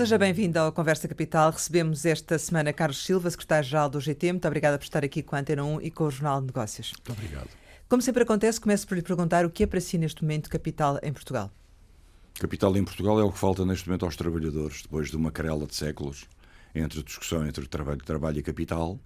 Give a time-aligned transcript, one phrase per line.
[0.00, 1.50] Seja bem-vindo ao Conversa Capital.
[1.50, 4.32] Recebemos esta semana Carlos Silva, secretário-geral do GT.
[4.32, 6.94] Muito obrigada por estar aqui com a Antena 1 e com o Jornal de Negócios.
[6.94, 7.50] Muito obrigado.
[7.86, 10.98] Como sempre acontece, começo por lhe perguntar o que é para si neste momento capital
[11.02, 11.50] em Portugal.
[12.32, 15.66] Capital em Portugal é o que falta neste momento aos trabalhadores, depois de uma querela
[15.66, 16.26] de séculos
[16.74, 18.98] entre discussão entre trabalho, trabalho e capital,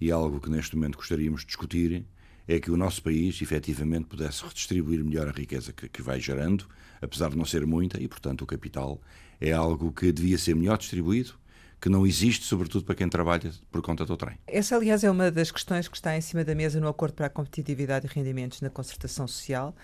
[0.00, 2.06] e algo que neste momento gostaríamos de discutir
[2.46, 6.68] é que o nosso país efetivamente pudesse redistribuir melhor a riqueza que, que vai gerando,
[7.02, 9.00] apesar de não ser muita, e portanto o capital
[9.40, 11.34] é algo que devia ser melhor distribuído,
[11.80, 14.38] que não existe, sobretudo para quem trabalha por conta do trem.
[14.46, 17.26] Essa, aliás, é uma das questões que está em cima da mesa no Acordo para
[17.26, 19.74] a Competitividade e Rendimentos na Concertação Social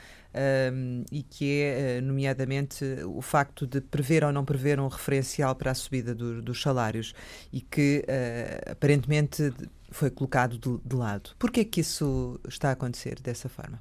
[0.73, 5.55] um, e que é, eh, nomeadamente, o facto de prever ou não prever um referencial
[5.55, 7.15] para a subida do, dos salários
[7.53, 9.53] e que, uh, aparentemente,
[9.91, 11.31] foi colocado de, de lado.
[11.39, 13.81] Por que é que isso está a acontecer dessa forma?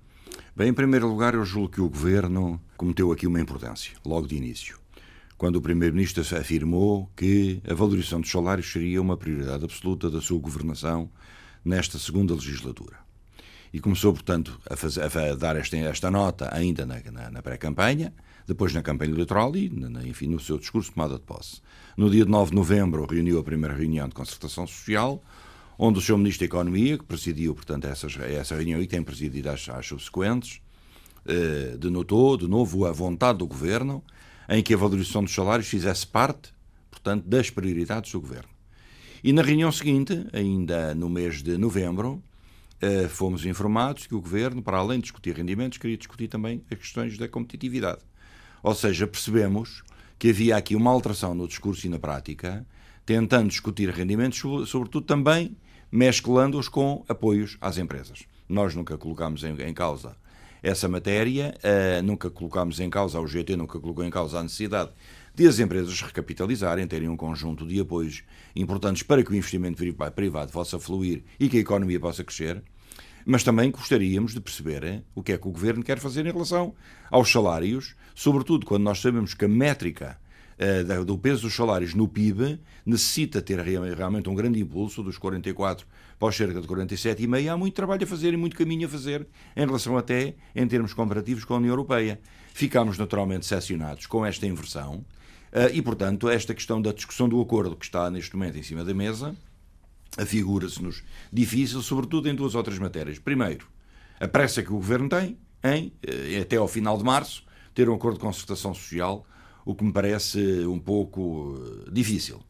[0.56, 4.36] Bem, em primeiro lugar, eu julgo que o Governo cometeu aqui uma imprudência, logo de
[4.36, 4.81] início
[5.42, 10.38] quando o Primeiro-Ministro afirmou que a valorização dos salários seria uma prioridade absoluta da sua
[10.38, 11.10] governação
[11.66, 12.98] nesta segunda legislatura.
[13.74, 18.14] E começou, portanto, a, fazer, a dar esta, esta, nota ainda na, na, na pré-campanha,
[18.46, 21.60] depois na campanha eleitoral e, na, enfim, no seu discurso de tomada de posse.
[21.98, 25.24] No dia 9 de novembro, reuniu a primeira reunião de concertação social,
[25.76, 29.50] onde o seu Ministro da Economia, que presidiu, portanto, essas, essa reunião e tem presidido
[29.50, 30.62] as, as subsequentes,
[31.26, 34.04] eh, denotou, de novo, a vontade do Governo
[34.50, 36.54] em que a valorização dos salários fizesse parte,
[36.90, 38.50] portanto, das prioridades do governo.
[39.24, 42.24] E na reunião seguinte, ainda no mês de novembro,
[42.82, 46.78] eh, fomos informados que o governo, para além de discutir rendimentos, queria discutir também as
[46.78, 48.02] questões da competitividade.
[48.64, 49.84] Ou seja, percebemos
[50.18, 52.66] que havia aqui uma alteração no discurso e na prática,
[53.06, 55.56] tentando discutir rendimentos, sobretudo também
[55.92, 58.24] mesclando-os com apoios às empresas.
[58.48, 60.16] Nós nunca colocámos em, em causa
[60.62, 61.54] essa matéria.
[61.58, 64.92] Uh, nunca colocámos em causa, o GT nunca colocou em causa a necessidade
[65.34, 68.24] de as empresas recapitalizarem, terem um conjunto de apoios
[68.56, 69.82] importantes para que o investimento
[70.14, 72.62] privado possa fluir e que a economia possa crescer.
[73.26, 76.32] Mas também gostaríamos de perceber eh, o que é que o governo quer fazer em
[76.32, 76.74] relação
[77.10, 80.20] aos salários, sobretudo quando nós sabemos que a métrica
[81.00, 85.86] uh, do peso dos salários no PIB necessita ter realmente um grande impulso dos 44
[86.22, 89.66] para cerca de 47,5, há muito trabalho a fazer e muito caminho a fazer em
[89.66, 92.22] relação até em termos comparativos com a União Europeia.
[92.54, 95.04] Ficámos naturalmente decepcionados com esta inversão
[95.52, 98.86] eh, e, portanto, esta questão da discussão do acordo que está neste momento em cima
[98.86, 99.36] da mesa
[100.16, 103.18] afigura-se-nos difícil, sobretudo em duas outras matérias.
[103.18, 103.66] Primeiro,
[104.20, 107.44] a pressa que o Governo tem em, eh, até ao final de março,
[107.74, 109.26] ter um acordo de concertação social,
[109.66, 112.44] o que me parece um pouco eh, difícil.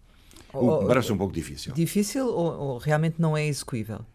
[0.53, 1.73] O, parece um pouco difícil.
[1.73, 4.05] Difícil ou, ou, realmente não é execuível?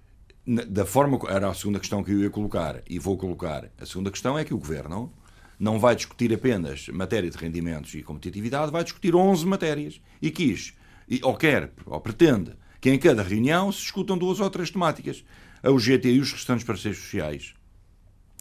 [0.47, 1.19] Da forma.
[1.29, 3.71] Era a segunda questão que eu ia colocar e vou colocar.
[3.81, 5.13] A segunda questão é que o Governo
[5.59, 10.01] não vai discutir apenas matéria de rendimentos e competitividade, vai discutir 11 matérias.
[10.21, 10.75] E quis,
[11.23, 15.25] ou quer, ou pretende, que em cada reunião se discutam duas ou três temáticas.
[15.63, 17.55] A UGT e os restantes parceiros sociais,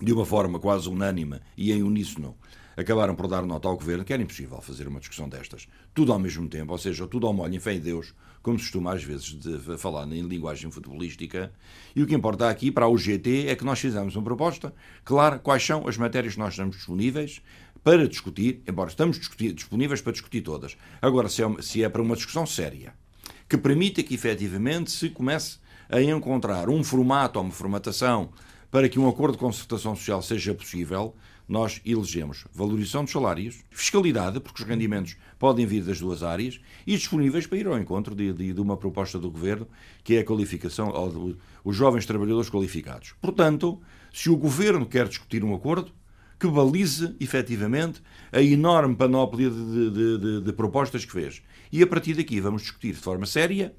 [0.01, 2.35] de uma forma quase unânime e em uníssono,
[2.75, 6.19] acabaram por dar nota ao governo que era impossível fazer uma discussão destas, tudo ao
[6.19, 9.03] mesmo tempo, ou seja, tudo ao molho, em fé em Deus, como se costuma às
[9.03, 11.51] vezes de falar em linguagem futebolística.
[11.95, 15.39] E o que importa aqui para a UGT é que nós fizemos uma proposta clara
[15.39, 17.41] quais são as matérias que nós estamos disponíveis
[17.83, 20.75] para discutir, embora estamos disponíveis para discutir todas.
[21.01, 22.93] Agora, se é, se é para uma discussão séria,
[23.47, 25.59] que permita que efetivamente se comece
[25.89, 28.29] a encontrar um formato ou uma formatação
[28.71, 31.15] para que um acordo de concertação social seja possível,
[31.47, 36.95] nós elegemos valorização dos salários, fiscalidade, porque os rendimentos podem vir das duas áreas, e
[36.97, 39.67] disponíveis para ir ao encontro de, de, de uma proposta do Governo,
[40.03, 40.91] que é a qualificação,
[41.63, 43.13] os jovens trabalhadores qualificados.
[43.21, 43.79] Portanto,
[44.13, 45.91] se o Governo quer discutir um acordo,
[46.39, 48.01] que balize, efetivamente,
[48.31, 51.41] a enorme panóplia de, de, de, propostas que fez.
[51.71, 53.73] E a partir daqui vamos discutir de forma séria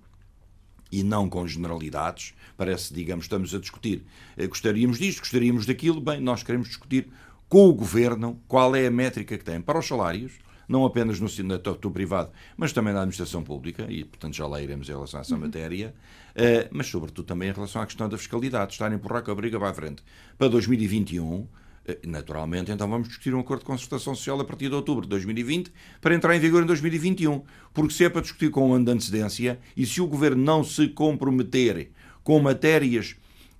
[0.90, 2.34] e não com generalidades.
[2.56, 4.04] Parece, digamos, estamos a discutir,
[4.36, 6.00] eh, gostaríamos disto, gostaríamos daquilo.
[6.00, 7.08] Bem, nós queremos discutir
[7.48, 10.32] com o governo qual é a métrica que tem para os salários,
[10.69, 14.88] não apenas no setor privado, mas também na administração pública, e portanto já lá iremos
[14.88, 15.40] em relação a essa uhum.
[15.43, 15.94] matéria,
[16.32, 19.34] uh, mas sobretudo também em relação à questão da fiscalidade, estar a empurrar com a
[19.34, 20.02] briga para a frente.
[20.37, 21.46] Para 2021,
[21.88, 25.08] eh, naturalmente, então vamos discutir um acordo de concertação social a partir de outubro de
[25.10, 27.42] 2020 para entrar em vigor em 2021.
[27.72, 30.64] Porque se é para discutir com um ano de antecedência e se o governo não
[30.64, 31.90] se comprometer
[32.25, 33.14] com matérias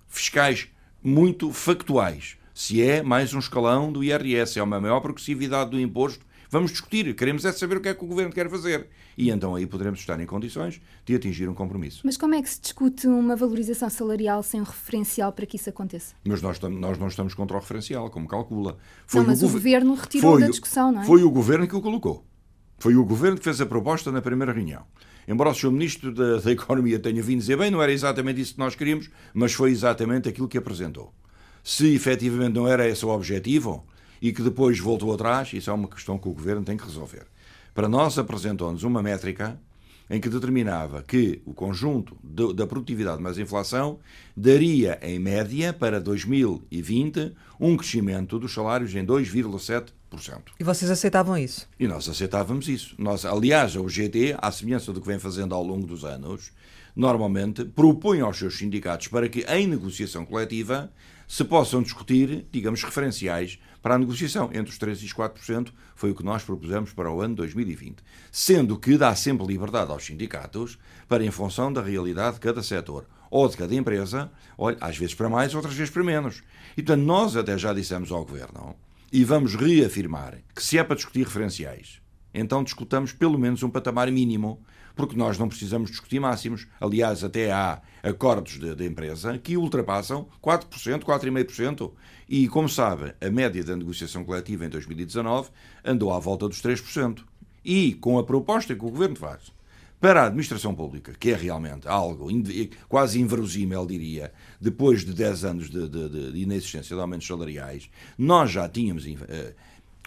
[0.09, 0.67] fiscais
[1.01, 6.25] muito factuais, se é mais um escalão do IRS, é uma maior progressividade do imposto.
[6.49, 8.87] Vamos discutir, queremos é saber o que é que o Governo quer fazer.
[9.15, 12.01] E então aí poderemos estar em condições de atingir um compromisso.
[12.03, 15.69] Mas como é que se discute uma valorização salarial sem um referencial para que isso
[15.69, 16.15] aconteça?
[16.25, 18.79] Mas nós, nós não estamos contra o referencial, como calcula.
[19.05, 21.05] Foi não, mas o, o Governo retirou da discussão, não é?
[21.05, 22.25] Foi o Governo que o colocou.
[22.79, 24.83] Foi o governo que fez a proposta na primeira reunião.
[25.27, 25.71] Embora o Sr.
[25.71, 29.09] Ministro da, da, Economia tenha vindo dizer bem, não era exatamente isso que nós queríamos,
[29.33, 31.13] mas foi exatamente aquilo que apresentou.
[31.67, 33.85] Se efetivamente não era esse o objetivo
[34.21, 37.27] e que depois voltou atrás, isso é uma questão que o governo tem que resolver.
[37.75, 39.59] Para nós, apresentou-nos uma métrica
[40.09, 43.99] em que determinava que o conjunto de, da produtividade mais inflação
[44.35, 49.91] daria, em média, para 2020, um crescimento dos salários em 2,7%.
[50.57, 51.67] E vocês aceitavam isso?
[51.77, 52.95] E nós aceitávamos isso.
[52.97, 56.53] Nós, aliás, o GT, à semelhança do que vem fazendo ao longo dos anos,
[56.95, 60.89] normalmente propõe aos seus sindicatos para que, em negociação coletiva,
[61.27, 64.49] se possam discutir, digamos, referenciais para a negociação.
[64.53, 67.97] Entre os 3% e os 4% foi o que nós propusemos para o ano 2020.
[68.31, 73.05] Sendo que dá sempre liberdade aos sindicatos para, em função da realidade de cada setor
[73.29, 76.41] ou de cada empresa, olha, às vezes para mais, outras vezes para menos.
[76.77, 78.75] E, portanto, nós até já dissemos ao Governo
[79.11, 82.01] e vamos reafirmar que se é para discutir referenciais,
[82.33, 84.61] então discutamos pelo menos um patamar mínimo
[84.97, 86.67] porque nós não precisamos discutir máximos.
[86.81, 91.91] Aliás, até há acordos de, de empresa que ultrapassam 4%, 4,5%.
[92.27, 95.49] E, como sabe, a média da negociação coletiva em 2019
[95.85, 97.23] andou à volta dos 3%.
[97.63, 99.55] E, com a proposta que o Governo faz
[99.99, 102.29] para a administração pública, que é realmente algo
[102.87, 108.51] quase inverosímil, diria, depois de 10 anos de, de, de inexistência de aumentos salariais, nós
[108.51, 109.53] já tínhamos, uh,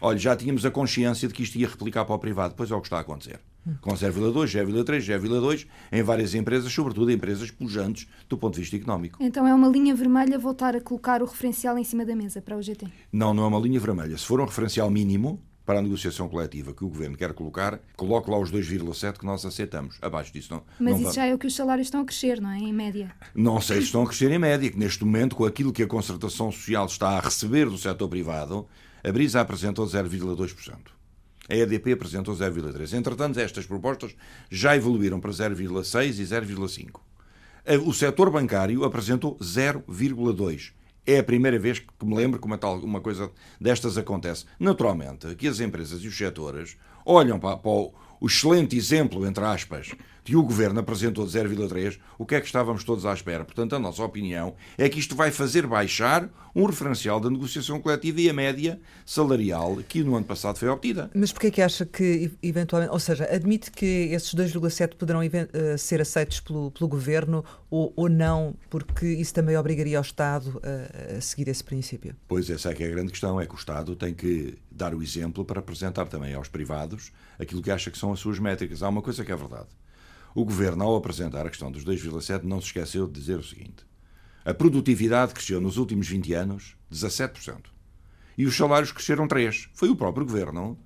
[0.00, 2.54] olha, já tínhamos a consciência de que isto ia replicar para o privado.
[2.56, 3.40] Pois é o que está a acontecer
[3.80, 9.18] com 0,2, 0,3, 0,2 em várias empresas, sobretudo empresas pujantes do ponto de vista económico.
[9.20, 12.56] Então é uma linha vermelha voltar a colocar o referencial em cima da mesa para
[12.56, 12.86] o GT?
[13.12, 14.16] Não, não é uma linha vermelha.
[14.16, 18.28] Se for um referencial mínimo para a negociação coletiva que o Governo quer colocar, coloque
[18.28, 19.98] lá os 2,7 que nós aceitamos.
[20.02, 20.62] Abaixo disso não.
[20.80, 22.58] Mas não isso já é o que os salários estão a crescer, não é?
[22.58, 23.14] Em média.
[23.34, 25.86] Não sei se estão a crescer em média, que neste momento, com aquilo que a
[25.86, 28.66] concertação social está a receber do setor privado,
[29.04, 30.99] a Brisa apresentou 0,2%
[31.48, 32.92] a EDP apresentou 0,3.
[32.96, 34.14] Entretanto, estas propostas
[34.50, 37.00] já evoluíram para 0,6 e 0,5.
[37.84, 40.72] O setor bancário apresentou 0,2.
[41.06, 44.44] É a primeira vez que me lembro que uma, tal, coisa destas acontece.
[44.58, 47.92] Naturalmente, que as empresas e os setores olham para, para o
[48.26, 49.92] excelente exemplo, entre aspas,
[50.30, 53.44] que o Governo apresentou de 0,3, o que é que estávamos todos à espera?
[53.44, 58.20] Portanto, a nossa opinião é que isto vai fazer baixar um referencial da negociação coletiva
[58.20, 61.10] e a média salarial que no ano passado foi obtida.
[61.12, 65.78] Mas porquê é que acha que, eventualmente, ou seja, admite que esses 2,7 poderão uh,
[65.78, 71.16] ser aceitos pelo, pelo Governo ou, ou, não, porque isso também obrigaria o Estado a,
[71.16, 72.14] a seguir esse princípio?
[72.28, 74.94] Pois essa é que é a grande questão, é que o Estado tem que dar
[74.94, 78.80] o exemplo para apresentar também aos privados aquilo que acha que são as suas métricas.
[78.80, 79.66] Há uma coisa que é verdade.
[80.34, 83.84] O Governo, ao apresentar a questão dos 2,7, não se esqueceu de dizer o seguinte.
[84.44, 87.66] A produtividade cresceu nos últimos 20 anos 17%.
[88.38, 89.68] E os salários cresceram 3%.
[89.74, 90.78] Foi o próprio Governo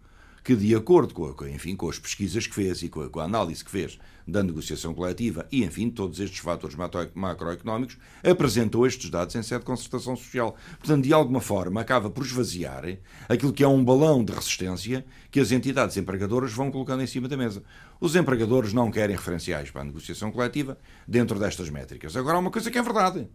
[0.44, 3.24] que, de acordo com, enfim, com as pesquisas que fez e com a, com a
[3.24, 3.98] análise que fez
[4.28, 6.76] da negociação coletiva e, enfim, todos estes fatores
[7.14, 10.54] macroeconómicos, apresentou estes dados em sede de concertação social.
[10.78, 12.84] Portanto, de alguma forma, acaba por esvaziar
[13.26, 17.26] aquilo que é um balão de resistência que as entidades empregadoras vão colocando em cima
[17.26, 17.62] da mesa.
[17.98, 20.78] Os empregadores não querem referenciais para a negociação coletiva
[21.08, 22.16] dentro destas métricas.
[22.16, 23.26] Agora, há uma coisa que é verdade.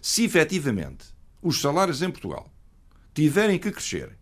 [0.00, 1.06] Se efetivamente
[1.42, 2.48] os salários em Portugal
[3.12, 4.16] tiverem que crescer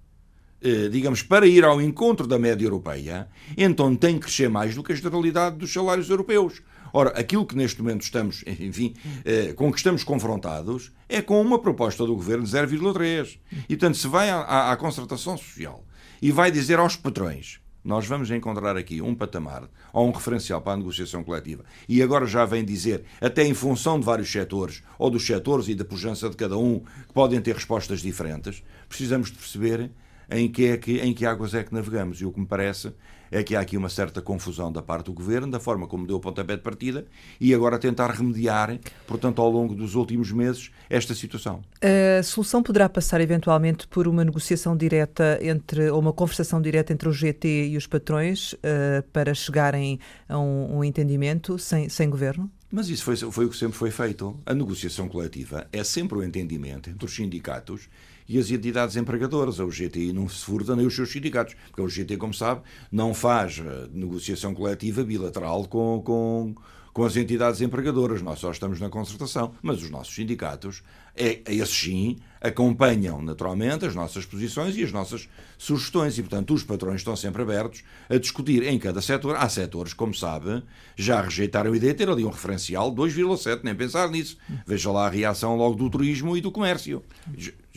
[0.90, 4.92] digamos, para ir ao encontro da média europeia, então tem que crescer mais do que
[4.92, 6.62] a generalidade dos salários europeus.
[6.92, 8.94] Ora, aquilo que neste momento estamos, enfim,
[9.24, 13.38] eh, com que estamos confrontados é com uma proposta do governo de 0,3.
[13.68, 15.84] E, portanto, se vai à, à, à concertação social
[16.22, 20.72] e vai dizer aos patrões nós vamos encontrar aqui um patamar ou um referencial para
[20.72, 25.08] a negociação coletiva e agora já vem dizer, até em função de vários setores ou
[25.08, 29.38] dos setores e da pujança de cada um, que podem ter respostas diferentes, precisamos de
[29.38, 29.92] perceber
[30.30, 32.20] em que, é que, em que águas é que navegamos.
[32.20, 32.92] E o que me parece
[33.30, 36.16] é que há aqui uma certa confusão da parte do Governo, da forma como deu
[36.16, 37.06] o pontapé de partida,
[37.40, 41.62] e agora tentar remediar, portanto, ao longo dos últimos meses, esta situação.
[41.82, 47.08] A solução poderá passar eventualmente por uma negociação direta entre, ou uma conversação direta entre
[47.08, 52.50] o GT e os patrões uh, para chegarem a um, um entendimento sem, sem Governo?
[52.70, 54.38] Mas isso foi, foi o que sempre foi feito.
[54.44, 57.88] A negociação coletiva é sempre o um entendimento entre os sindicatos
[58.28, 59.60] e as entidades empregadoras.
[59.60, 63.14] A UGT não se furta nem os seus sindicatos, porque a UGT, como sabe, não
[63.14, 66.54] faz eh, negociação coletiva bilateral com, com,
[66.96, 68.22] com as entidades empregadoras.
[68.22, 70.82] Nós só estamos na concertação, mas os nossos sindicatos
[71.14, 76.16] é, esses sim acompanham naturalmente as nossas posições e as nossas sugestões.
[76.16, 79.36] E, portanto, os patrões estão sempre abertos a discutir em cada setor.
[79.36, 80.62] Há setores, como sabe,
[80.96, 84.38] já rejeitaram a ideia de ter ali um referencial 2,7, nem pensar nisso.
[84.66, 87.04] Veja lá a reação logo do turismo e do comércio.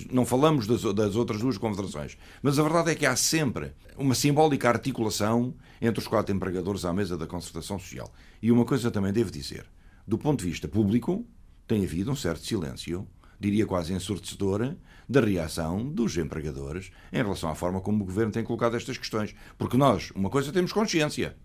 [0.09, 2.17] Não falamos das, das outras duas confederações.
[2.41, 6.93] Mas a verdade é que há sempre uma simbólica articulação entre os quatro empregadores à
[6.93, 8.09] mesa da concertação social.
[8.41, 9.65] E uma coisa também devo dizer.
[10.07, 11.25] Do ponto de vista público,
[11.67, 13.07] tem havido um certo silêncio
[13.39, 14.77] diria quase ensurdecedora,
[15.07, 19.33] da reação dos empregadores em relação à forma como o governo tem colocado estas questões.
[19.57, 21.35] Porque nós, uma coisa temos consciência.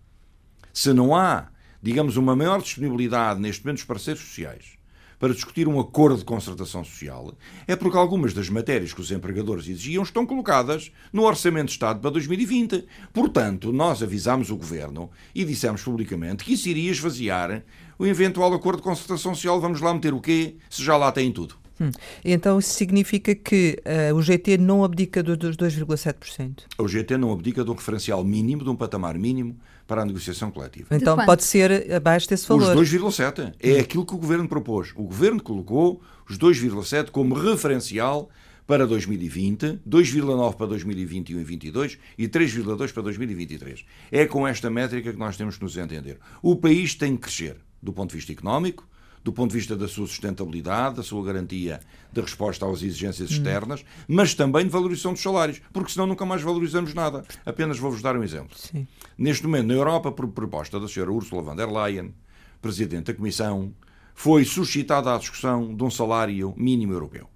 [0.73, 1.47] Se não há,
[1.81, 4.74] digamos, uma maior disponibilidade neste momento dos parceiros sociais
[5.19, 7.33] para discutir um acordo de concertação social,
[7.67, 11.99] é porque algumas das matérias que os empregadores exigiam estão colocadas no Orçamento de Estado
[11.99, 12.85] para 2020.
[13.13, 17.63] Portanto, nós avisámos o Governo e dissemos publicamente que isso iria esvaziar
[17.97, 19.59] o eventual acordo de concertação social.
[19.59, 21.64] Vamos lá meter o quê, se já lá tem tudo.
[21.79, 21.91] Hum.
[22.23, 23.77] Então isso significa que
[24.11, 26.63] uh, o GT não abdica dos 2,7%?
[26.77, 30.49] O GT não abdica de um referencial mínimo, de um patamar mínimo para a negociação
[30.49, 30.87] coletiva.
[30.91, 32.75] Então pode ser abaixo desse valor?
[32.75, 33.53] Os 2,7%.
[33.59, 33.79] É hum.
[33.79, 34.91] aquilo que o Governo propôs.
[34.95, 38.29] O Governo colocou os 2,7% como referencial
[38.65, 43.85] para 2020, 2,9 para 2021 e 2022 e 3,2 para 2023.
[44.11, 46.17] É com esta métrica que nós temos que nos entender.
[46.41, 48.87] O país tem que crescer do ponto de vista económico,
[49.25, 51.79] do ponto de vista da sua sustentabilidade, da sua garantia
[52.13, 53.85] de resposta às exigências externas, hum.
[54.07, 57.25] mas também de valorização dos salários, porque senão nunca mais valorizamos nada.
[57.43, 58.55] Apenas vou-vos dar um exemplo.
[58.55, 58.87] Sim.
[59.17, 62.13] Neste momento, na Europa, por proposta da senhora Ursula von der Leyen,
[62.61, 63.73] Presidente da Comissão,
[64.13, 67.27] foi suscitada a discussão de um salário mínimo europeu.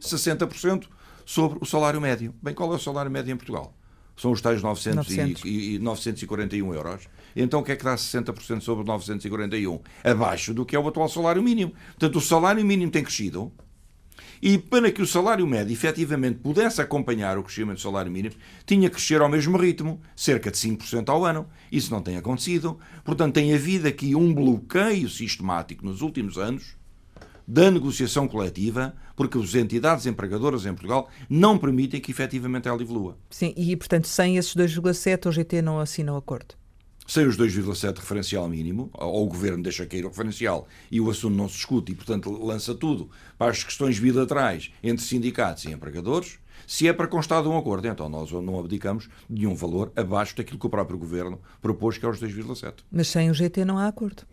[0.00, 0.88] 60%
[1.24, 2.34] sobre o salário médio.
[2.42, 3.72] Bem, qual é o salário médio em Portugal?
[4.16, 5.44] São os tais 900 900.
[5.44, 7.08] E, e 941 euros.
[7.34, 9.80] Então o que é que dá 60% sobre 941?
[10.04, 11.72] Abaixo do que é o atual salário mínimo.
[11.98, 13.52] Portanto, o salário mínimo tem crescido.
[14.40, 18.88] E para que o salário médio efetivamente pudesse acompanhar o crescimento do salário mínimo, tinha
[18.88, 21.46] que crescer ao mesmo ritmo, cerca de 5% ao ano.
[21.72, 22.78] Isso não tem acontecido.
[23.04, 26.76] Portanto, tem havido aqui um bloqueio sistemático nos últimos anos
[27.46, 33.16] da negociação coletiva, porque as entidades empregadoras em Portugal não permitem que efetivamente ela evolua.
[33.30, 36.54] Sim, e portanto, sem esses 2,7, o GT não assina o acordo
[37.08, 41.34] sem os 2,7 referencial mínimo, ou o governo deixa cair o referencial e o assunto
[41.34, 46.38] não se discute e, portanto, lança tudo para as questões bilaterais entre sindicatos e empregadores.
[46.66, 50.36] Se é para constar de um acordo, então nós não abdicamos de um valor abaixo
[50.36, 52.74] daquilo que o próprio governo propôs, que é os 2,7.
[52.92, 54.24] Mas sem o GT não há acordo.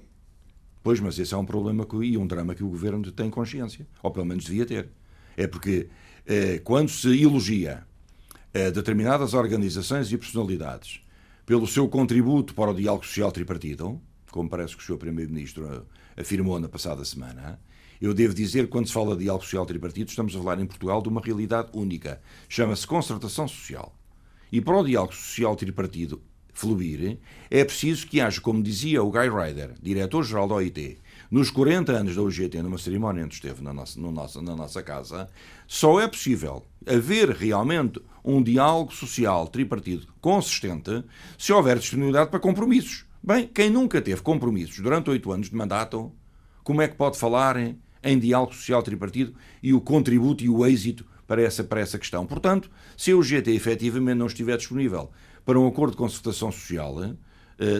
[0.83, 3.87] Pois, mas esse é um problema que, e um drama que o governo tem consciência,
[4.03, 4.89] ou pelo menos devia ter.
[5.37, 5.87] É porque
[6.27, 7.85] eh, quando se elogia
[8.53, 11.04] eh, determinadas organizações e personalidades
[11.45, 14.97] pelo seu contributo para o diálogo social tripartido, como parece que o Sr.
[14.97, 15.85] Primeiro-Ministro
[16.17, 17.59] afirmou na passada semana,
[18.01, 20.65] eu devo dizer que quando se fala de diálogo social tripartido, estamos a falar em
[20.65, 22.21] Portugal de uma realidade única.
[22.49, 23.95] Chama-se concertação social.
[24.51, 26.21] E para o diálogo social tripartido
[26.53, 27.19] fluir,
[27.51, 30.97] é preciso que haja, como dizia o Guy Ryder, diretor-geral da OIT,
[31.29, 35.27] nos 40 anos da UGT, numa cerimónia onde esteve na nossa, no na nossa casa,
[35.67, 41.03] só é possível haver realmente um diálogo social tripartido consistente
[41.37, 43.05] se houver disponibilidade para compromissos.
[43.23, 46.11] Bem, quem nunca teve compromissos durante oito anos de mandato,
[46.63, 50.65] como é que pode falar em, em diálogo social tripartido e o contributo e o
[50.65, 52.25] êxito para essa, para essa questão?
[52.25, 55.11] Portanto, se a UGT efetivamente não estiver disponível
[55.43, 56.95] para um acordo de concertação social,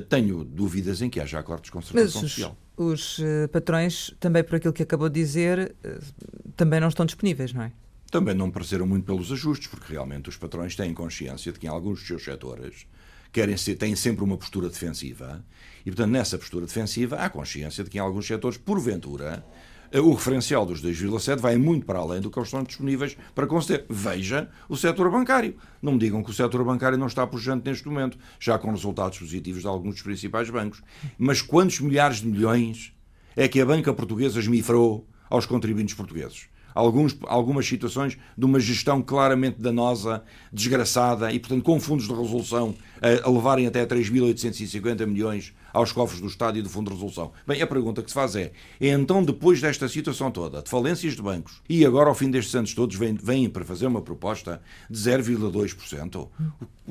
[0.10, 2.58] tenho dúvidas em que haja acordos de concertação Mas social.
[2.78, 7.06] Os, os uh, patrões, também por aquilo que acabou de dizer, uh, também não estão
[7.06, 7.72] disponíveis, não é?
[8.16, 11.70] também não pareceram muito pelos ajustes, porque realmente os patrões têm consciência de que em
[11.70, 12.88] alguns dos seus setores
[13.32, 15.44] querem ser, têm sempre uma postura defensiva
[15.82, 19.46] e, portanto, nessa postura defensiva há consciência de que em alguns setores, porventura,
[19.94, 23.86] o referencial dos 2,7 vai muito para além do que estão disponíveis para conceder.
[23.90, 25.56] Veja o setor bancário.
[25.82, 29.20] Não me digam que o setor bancário não está pujante neste momento, já com resultados
[29.20, 30.82] positivos de alguns dos principais bancos.
[31.18, 32.94] Mas quantos milhares de milhões
[33.36, 36.48] é que a banca portuguesa esmifrou aos contribuintes portugueses?
[36.76, 42.76] Alguns, algumas situações de uma gestão claramente danosa, desgraçada e, portanto, com fundos de resolução
[43.02, 47.34] a, a levarem até 3.850 milhões aos cofres do Estado e do Fundo de Resolução.
[47.46, 51.16] Bem, a pergunta que se faz é, é então depois desta situação toda, de falências
[51.16, 54.62] de bancos, e agora ao fim destes anos todos vêm, vêm para fazer uma proposta
[54.90, 56.30] de 0,2%,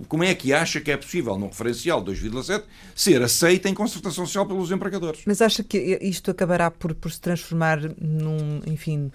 [0.06, 2.64] como é que acha que é possível, num referencial de 2,7%,
[2.94, 5.22] ser aceita em concertação social pelos empregadores?
[5.24, 9.10] Mas acha que isto acabará por, por se transformar num, enfim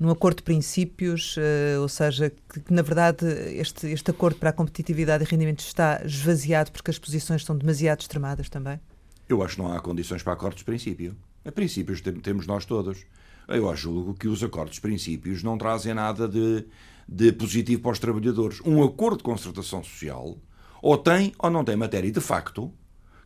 [0.00, 4.48] num acordo de princípios, uh, ou seja, que, que, na verdade este, este acordo para
[4.48, 8.80] a competitividade e rendimento está esvaziado porque as posições são demasiado extremadas também?
[9.28, 11.14] Eu acho que não há condições para acordos de princípio.
[11.44, 13.04] A princípios temos nós todos.
[13.46, 16.64] Eu julgo que os acordos de princípios não trazem nada de,
[17.06, 18.60] de positivo para os trabalhadores.
[18.64, 20.38] Um acordo de concertação social
[20.82, 22.72] ou tem ou não tem matéria de facto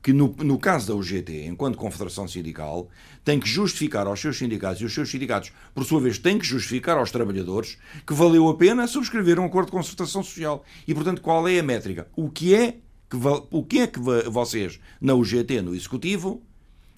[0.04, 2.90] que no, no caso da UGT, enquanto confederação sindical,
[3.24, 6.44] tem que justificar aos seus sindicatos e os seus sindicatos, por sua vez, têm que
[6.44, 10.62] justificar aos trabalhadores que valeu a pena subscrever um acordo de concertação social.
[10.86, 12.06] E, portanto, qual é a métrica?
[12.14, 13.16] O que é que,
[13.50, 16.42] o que, é que vocês, na UGT, no Executivo,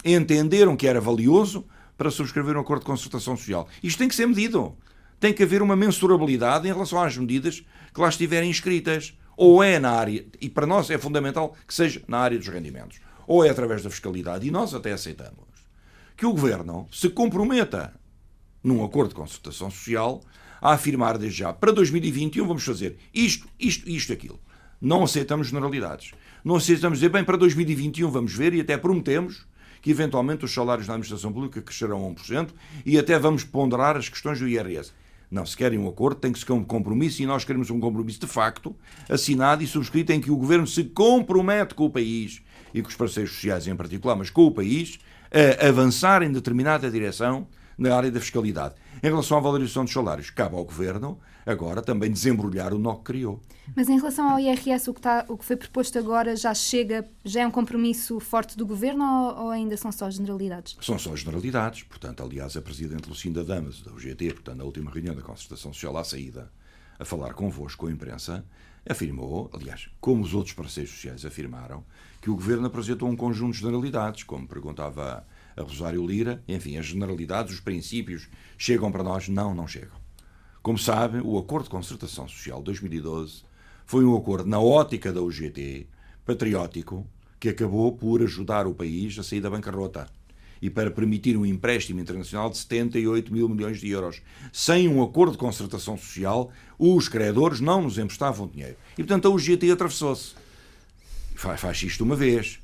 [0.04, 1.64] entenderam que era valioso
[1.96, 3.68] para subscrever um acordo de concertação social?
[3.84, 4.74] Isto tem que ser medido.
[5.20, 9.78] Tem que haver uma mensurabilidade em relação às medidas que lá estiverem inscritas ou é
[9.78, 13.50] na área, e para nós é fundamental que seja na área dos rendimentos, ou é
[13.50, 15.44] através da fiscalidade, e nós até aceitamos,
[16.16, 17.92] que o Governo se comprometa
[18.64, 20.22] num acordo de concertação social
[20.60, 24.40] a afirmar desde já, para 2021 vamos fazer isto, isto, isto, aquilo.
[24.80, 26.12] Não aceitamos generalidades.
[26.44, 29.46] Não aceitamos dizer, bem, para 2021 vamos ver e até prometemos
[29.80, 32.50] que eventualmente os salários na administração pública crescerão a 1%
[32.84, 34.92] e até vamos ponderar as questões do IRS.
[35.30, 38.20] Não, se querem um acordo, tem que ser um compromisso e nós queremos um compromisso
[38.20, 38.74] de facto,
[39.08, 42.42] assinado e subscrito, em que o governo se compromete com o país
[42.72, 44.98] e com os parceiros sociais em particular, mas com o país,
[45.60, 48.74] a avançar em determinada direção na área da fiscalidade.
[49.02, 53.04] Em relação à valorização dos salários, cabe ao governo agora também desembrulhar o nó que
[53.04, 53.40] criou.
[53.74, 57.08] Mas em relação ao IRS, o que, está, o que foi proposto agora já chega,
[57.24, 60.76] já é um compromisso forte do governo ou, ou, ainda são só generalidades?
[60.80, 61.84] São só generalidades.
[61.84, 65.96] Portanto, aliás, a Presidente Lucinda Damas, da UGT, portanto, na última reunião da Concertação Social
[65.96, 66.50] à saída,
[66.98, 68.44] a falar convosco, com a imprensa,
[68.88, 71.84] afirmou, aliás, como os outros parceiros sociais afirmaram,
[72.20, 75.26] que o governo apresentou um conjunto de generalidades, como perguntava
[75.56, 79.28] a Rosário Lira, enfim, as generalidades, os princípios, chegam para nós?
[79.28, 80.05] Não, não chegam.
[80.66, 83.44] Como sabem, o Acordo de Concertação Social de 2012
[83.84, 85.86] foi um acordo na ótica da UGT,
[86.24, 87.06] patriótico,
[87.38, 90.08] que acabou por ajudar o país a sair da bancarrota
[90.60, 94.20] e para permitir um empréstimo internacional de 78 mil milhões de euros.
[94.52, 98.74] Sem um acordo de concertação social, os credores não nos emprestavam dinheiro.
[98.94, 100.34] E, portanto, a UGT atravessou-se.
[101.36, 102.58] Faz, faz isto uma vez.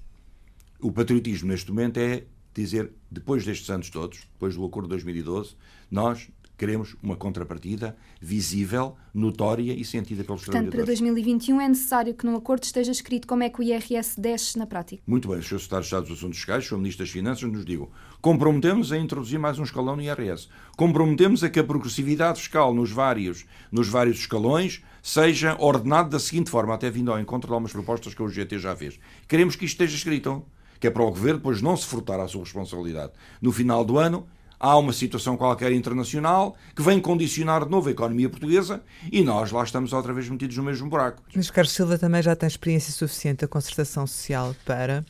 [0.80, 5.54] O patriotismo, neste momento, é dizer, depois destes anos todos, depois do acordo de 2012,
[5.88, 6.28] nós
[6.62, 11.00] queremos uma contrapartida visível, notória e sentida pelos Portanto, trabalhadores.
[11.00, 14.56] para 2021 é necessário que no acordo esteja escrito como é que o IRS desce
[14.56, 15.02] na prática.
[15.04, 15.58] Muito bem, o Sr.
[15.58, 16.76] Secretário de Estado dos Assuntos Fiscais, o Sr.
[16.76, 17.88] Ministro das Finanças, nos digam
[18.20, 20.48] comprometemos a introduzir mais um escalão no IRS.
[20.76, 26.48] Comprometemos a que a progressividade fiscal nos vários, nos vários escalões seja ordenada da seguinte
[26.48, 29.00] forma, até vindo ao encontro de algumas propostas que o GT já fez.
[29.26, 30.44] Queremos que isto esteja escrito,
[30.78, 33.12] que é para o Governo depois não se furtar à sua responsabilidade.
[33.40, 34.24] No final do ano,
[34.62, 39.50] há uma situação qualquer internacional que vem condicionar de novo a economia portuguesa e nós
[39.50, 41.20] lá estamos outra vez metidos no mesmo buraco.
[41.34, 45.04] Mas Carlos Silva também já tem experiência suficiente da concertação social para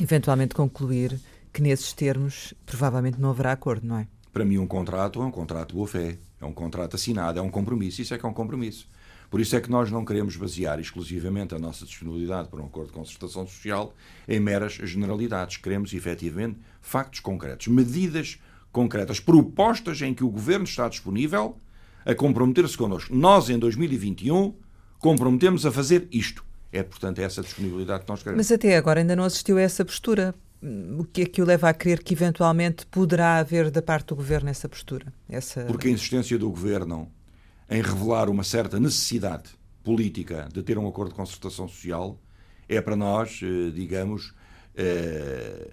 [0.00, 1.18] eventualmente concluir
[1.52, 4.06] que nesses termos provavelmente não haverá acordo, não é?
[4.32, 7.42] Para mim um contrato é um contrato de boa fé, é um contrato assinado, é
[7.42, 8.86] um compromisso, isso é que é um compromisso.
[9.28, 12.88] Por isso é que nós não queremos basear exclusivamente a nossa disponibilidade para um acordo
[12.88, 13.92] de concertação social
[14.26, 15.58] em meras generalidades.
[15.58, 18.38] Queremos, efetivamente, factos concretos, medidas
[18.78, 21.56] concretas, propostas em que o Governo está disponível
[22.06, 23.12] a comprometer-se connosco.
[23.12, 24.54] Nós, em 2021,
[25.00, 26.44] comprometemos a fazer isto.
[26.72, 28.38] É, portanto, essa disponibilidade que nós queremos.
[28.38, 30.32] Mas até agora ainda não assistiu a essa postura.
[30.96, 34.16] O que é que o leva a crer que eventualmente poderá haver da parte do
[34.16, 35.12] Governo essa postura?
[35.28, 35.64] Essa...
[35.64, 37.10] Porque a insistência do Governo
[37.68, 39.50] em revelar uma certa necessidade
[39.82, 42.16] política de ter um acordo de concertação social
[42.68, 44.34] é para nós, eh, digamos,
[44.76, 45.70] eh,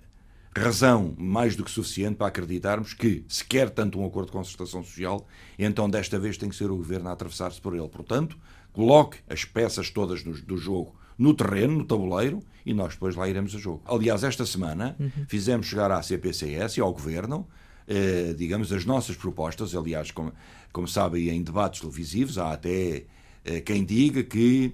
[0.56, 4.84] razão mais do que suficiente para acreditarmos que, se quer tanto um acordo de concertação
[4.84, 5.28] social,
[5.60, 7.88] então desta vez tem que ser o governo a atravessar-se por ele.
[7.90, 8.38] Portanto,
[8.72, 13.28] coloque as peças todas do, do, jogo no terreno, no tabuleiro, e nós depois lá
[13.28, 13.82] iremos a jogo.
[13.86, 15.26] Aliás, esta semana uhum.
[15.28, 17.48] fizemos chegar à CPCS e ao governo,
[17.88, 19.76] eh, digamos, as nossas propostas.
[19.76, 20.34] Aliás, como,
[20.72, 23.04] como sabem, em debates televisivos há até
[23.44, 24.74] eh, quem diga que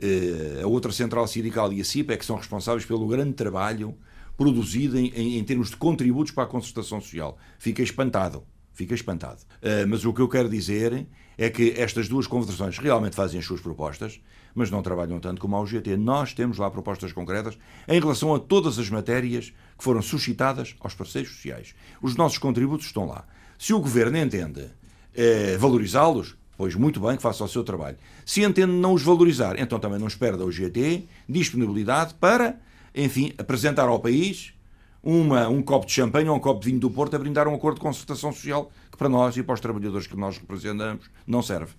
[0.00, 3.96] eh, a outra central sindical e a CIP é que são responsáveis pelo grande trabalho
[4.36, 7.38] produzido em, em, em termos de contributos para a concertação social.
[7.58, 8.44] Fica espantado.
[8.72, 9.40] Fica espantado.
[9.62, 11.06] Uh, mas o que eu quero dizer
[11.38, 14.20] é que estas duas confederações realmente fazem as suas propostas,
[14.54, 15.96] mas não trabalham tanto como a UGT.
[15.96, 17.56] Nós temos lá propostas concretas
[17.88, 21.74] em relação a todas as matérias que foram suscitadas aos parceiros sociais.
[22.02, 23.24] Os nossos contributos estão lá.
[23.58, 24.68] Se o governo entende
[25.14, 27.96] eh, valorizá-los, pois muito bem que faça o seu trabalho.
[28.24, 32.60] Se entende não os valorizar, então também não espera da UGT disponibilidade para
[32.94, 34.54] enfim, apresentar ao país
[35.04, 37.54] uma, um copo de champanhe ou um copo de vinho do Porto a brindar um
[37.54, 41.42] acordo de concertação social que para nós e para os trabalhadores que nós representamos não
[41.42, 41.72] serve.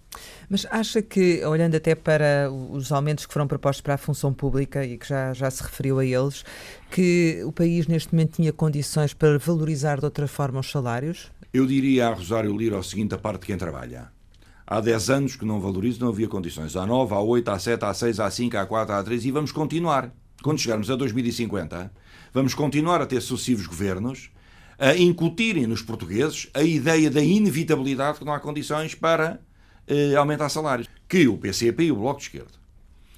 [0.48, 4.86] Mas acha que, olhando até para os aumentos que foram propostos para a função pública
[4.86, 6.44] e que já, já se referiu a eles,
[6.92, 11.32] que o país neste momento tinha condições para valorizar de outra forma os salários?
[11.52, 14.12] Eu diria a Rosário Lira o seguinte, a parte de quem trabalha.
[14.68, 16.76] Há 10 anos que não valorizo, não havia condições.
[16.76, 19.32] Há 9, há 8, há 7, há 6, há 5, há 4, há 3 e
[19.32, 20.12] vamos continuar.
[20.46, 21.92] Quando chegarmos a 2050,
[22.32, 24.30] vamos continuar a ter sucessivos governos
[24.78, 29.42] a incutirem nos portugueses a ideia da inevitabilidade que não há condições para
[29.88, 30.88] eh, aumentar salários.
[31.10, 32.60] Que o PCP e o Bloco de Esquerda,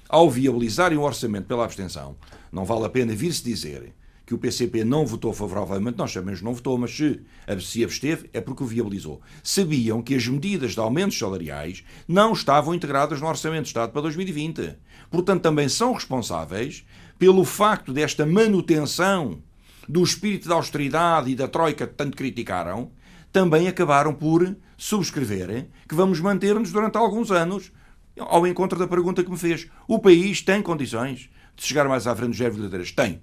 [0.08, 2.16] ao viabilizarem o orçamento pela abstenção,
[2.50, 3.92] não vale a pena vir-se dizer
[4.24, 7.20] que o PCP não votou favoravelmente, nós sabemos que não votou, mas se
[7.60, 9.22] se absteve é porque o viabilizou.
[9.42, 14.02] Sabiam que as medidas de aumentos salariais não estavam integradas no Orçamento de Estado para
[14.02, 14.76] 2020.
[15.10, 16.84] Portanto, também são responsáveis
[17.18, 19.42] pelo facto desta manutenção
[19.88, 22.92] do espírito da austeridade e da troika que tanto criticaram,
[23.32, 27.72] também acabaram por subscrever que vamos manter-nos durante alguns anos
[28.18, 29.68] ao encontro da pergunta que me fez.
[29.86, 32.94] O país tem condições de chegar mais à frente dos 0,3?
[32.94, 33.20] Tem.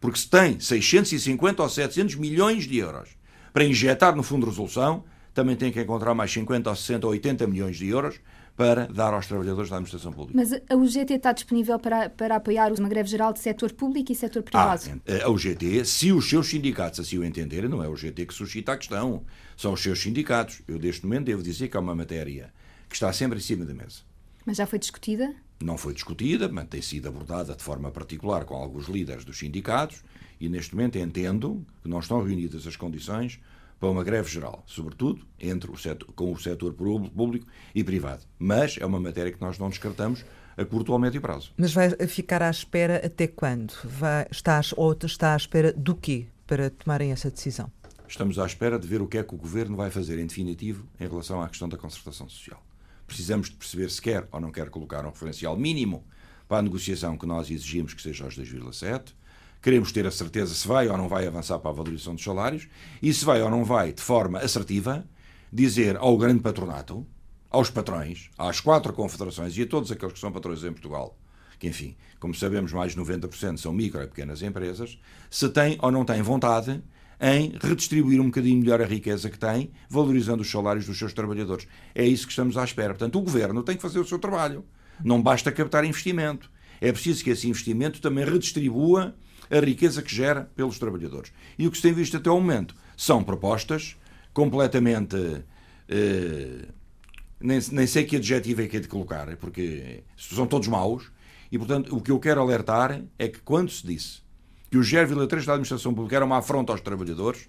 [0.00, 3.10] Porque se tem 650 ou 700 milhões de euros
[3.52, 7.12] para injetar no Fundo de Resolução, também tem que encontrar mais 50 ou 60 ou
[7.12, 8.20] 80 milhões de euros
[8.58, 10.36] para dar aos trabalhadores da administração pública.
[10.36, 14.16] Mas a UGT está disponível para, para apoiar uma greve geral de setor público e
[14.16, 15.00] setor privado?
[15.06, 18.34] Ah, a UGT, se os seus sindicatos assim o entenderem, não é a UGT que
[18.34, 19.22] suscita a questão,
[19.56, 20.60] são os seus sindicatos.
[20.66, 22.52] Eu, deste momento, devo dizer que é uma matéria
[22.88, 24.00] que está sempre em cima da mesa.
[24.44, 25.32] Mas já foi discutida?
[25.62, 30.02] não foi discutida, mas tem sido abordada de forma particular com alguns líderes dos sindicatos
[30.40, 33.40] e neste momento entendo que não estão reunidas as condições
[33.78, 38.22] para uma greve geral, sobretudo entre o setor, com o setor público e privado.
[38.38, 40.24] Mas é uma matéria que nós não descartamos
[40.56, 41.52] a curto ou médio prazo.
[41.56, 43.72] Mas vai ficar à espera até quando?
[43.84, 47.70] Vai, está, ou está à espera do quê para tomarem essa decisão?
[48.08, 50.86] Estamos à espera de ver o que é que o Governo vai fazer em definitivo
[50.98, 52.62] em relação à questão da concertação social
[53.08, 56.04] precisamos de perceber se quer ou não quer colocar um referencial mínimo
[56.46, 59.14] para a negociação que nós exigimos que seja aos 2,7.
[59.60, 62.68] Queremos ter a certeza se vai ou não vai avançar para a valorização dos salários
[63.02, 65.04] e se vai ou não vai, de forma assertiva,
[65.52, 67.06] dizer ao grande patronato,
[67.50, 71.18] aos patrões, às quatro confederações e a todos aqueles que são patrões em Portugal,
[71.58, 74.98] que, enfim, como sabemos, mais de 90% são micro e pequenas empresas,
[75.30, 76.82] se têm ou não têm vontade
[77.20, 81.66] em redistribuir um bocadinho melhor a riqueza que tem, valorizando os salários dos seus trabalhadores.
[81.94, 82.90] É isso que estamos à espera.
[82.90, 84.64] Portanto, o governo tem que fazer o seu trabalho.
[85.02, 86.50] Não basta captar investimento.
[86.80, 89.16] É preciso que esse investimento também redistribua
[89.50, 91.32] a riqueza que gera pelos trabalhadores.
[91.58, 93.96] E o que se tem visto até ao momento são propostas
[94.32, 95.16] completamente.
[95.88, 96.66] Eh,
[97.40, 101.10] nem, nem sei que adjetivo é que é de colocar, porque são todos maus.
[101.50, 104.20] E, portanto, o que eu quero alertar é que quando se disse
[104.70, 107.48] que o 0,3 da administração pública era uma afronta aos trabalhadores,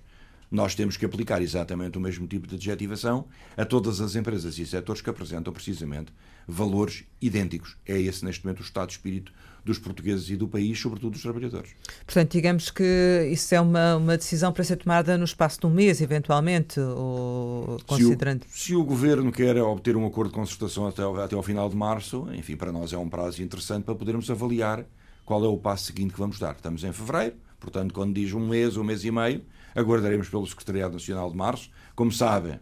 [0.50, 4.66] nós temos que aplicar exatamente o mesmo tipo de adjetivação a todas as empresas e
[4.66, 6.12] setores que apresentam precisamente
[6.50, 7.78] valores idênticos.
[7.86, 9.32] É esse, neste momento, o estado de espírito
[9.64, 11.72] dos portugueses e do país, sobretudo dos trabalhadores.
[12.06, 15.70] Portanto, digamos que isso é uma, uma decisão para ser tomada no espaço de um
[15.70, 18.46] mês, eventualmente, ou considerando...
[18.50, 21.70] Se o, se o Governo quer obter um acordo de concertação até, até ao final
[21.70, 24.86] de março, enfim, para nós é um prazo interessante para podermos avaliar
[25.26, 26.56] qual é o passo seguinte que vamos dar.
[26.56, 29.44] Estamos em fevereiro, portanto, quando diz um mês, um mês e meio,
[29.76, 31.70] aguardaremos pelo Secretariado Nacional de Março.
[31.96, 32.60] Como sabem,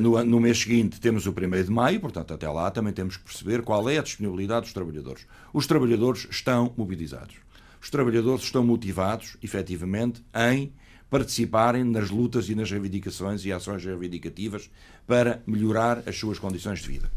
[0.00, 3.24] no, no mês seguinte temos o 1 de maio, portanto, até lá também temos que
[3.24, 5.26] perceber qual é a disponibilidade dos trabalhadores.
[5.52, 7.36] Os trabalhadores estão mobilizados.
[7.80, 10.72] Os trabalhadores estão motivados, efetivamente, em
[11.08, 14.70] participarem nas lutas e nas reivindicações e ações reivindicativas
[15.06, 17.10] para melhorar as suas condições de vida.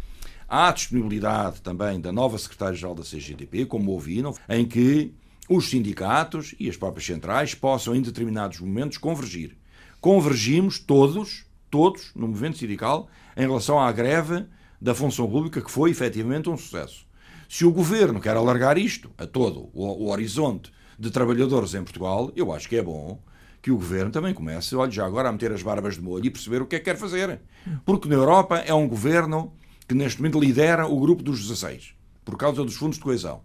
[0.48, 5.14] Há disponibilidade também da nova secretária-geral da CGTP, como ouviram, em que
[5.50, 9.56] os sindicatos e as próprias centrais possam, em determinados momentos, convergir.
[10.00, 14.46] Convergimos todos, todos, no movimento sindical, em relação à greve
[14.80, 17.08] da função pública, que foi efetivamente um sucesso.
[17.50, 22.52] Se o governo quer alargar isto a todo o, horizonte de trabalhadores em Portugal, eu
[22.54, 23.20] acho que é bom
[23.62, 26.32] que o governo também comece, olha, já agora a meter as barbas de molho e
[26.32, 27.40] perceber o que é que quer fazer.
[27.86, 29.54] Porque na Europa é um governo
[29.88, 31.94] que neste momento lidera o grupo dos 16,
[32.26, 33.42] por causa dos fundos de coesão.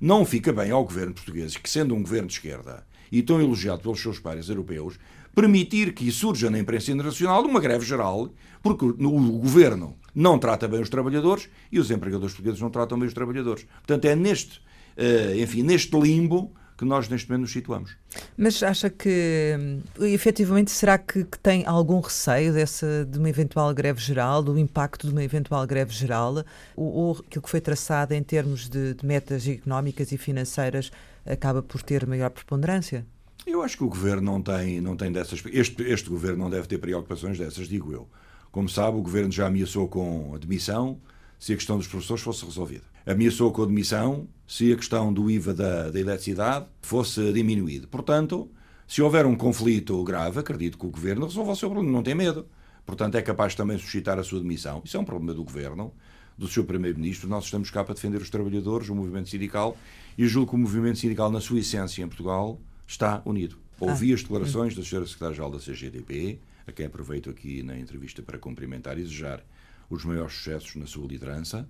[0.00, 3.82] Não fica bem ao governo português, que sendo um governo de esquerda e tão elogiado
[3.82, 4.98] pelos seus pares europeus,
[5.36, 8.30] permitir que surja na imprensa internacional uma greve geral,
[8.62, 13.06] porque o governo não trata bem os trabalhadores e os empregadores portugueses não tratam bem
[13.06, 13.66] os trabalhadores.
[13.86, 14.62] Portanto, é neste,
[14.96, 17.96] eh, enfim, neste limbo que nós neste momento nos situamos.
[18.36, 19.58] Mas acha que,
[20.00, 25.06] efetivamente, será que, que, tem algum receio dessa, de uma eventual greve geral, do impacto
[25.06, 26.44] de uma eventual greve geral?
[26.74, 30.90] Ou, ou aquilo que foi traçado em termos de, de metas económicas e financeiras
[31.26, 33.04] acaba por ter maior preponderância?
[33.46, 35.42] Eu acho que o governo não tem, não tem dessas.
[35.52, 38.08] Este, este governo não deve ter preocupações dessas, digo eu.
[38.50, 41.00] Como sabe, o governo já ameaçou com a demissão
[41.38, 42.84] se a questão dos professores fosse resolvida.
[43.06, 47.86] Ameaçou com a demissão se a questão do IVA da, da eletricidade fosse diminuído.
[47.86, 48.50] Portanto,
[48.86, 52.14] Se houver um conflito grave, acredito que o Governo resolva o seu problema, não tem
[52.14, 52.46] medo.
[52.84, 54.80] Portanto, é capaz também de suscitar a sua demissão.
[54.84, 55.92] Isso é um problema do Governo,
[56.38, 57.28] do seu Primeiro-Ministro.
[57.28, 59.76] Nós estamos cá para defender os trabalhadores, o movimento sindical,
[60.16, 63.58] e julgo que o movimento sindical, na sua essência em Portugal, está unido.
[63.78, 64.14] Ouvi ah.
[64.14, 65.06] as declarações da Sra.
[65.06, 69.44] Secretária-Geral da CGTP, a quem aproveito aqui na entrevista para cumprimentar e desejar
[69.88, 71.68] os maiores sucessos na sua liderança.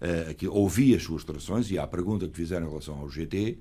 [0.00, 3.58] Uh, aqui, ouvi as suas declarações e à pergunta que fizeram em relação ao GT,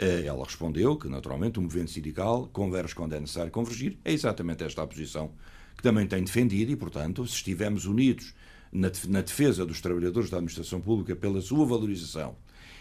[0.00, 3.98] uh, ela respondeu que, naturalmente, o movimento sindical converge quando é necessário convergir.
[4.04, 5.32] É exatamente esta a posição
[5.76, 8.32] que também tem defendido e, portanto, se estivermos unidos
[8.72, 12.36] na, na defesa dos trabalhadores da administração pública pela sua valorização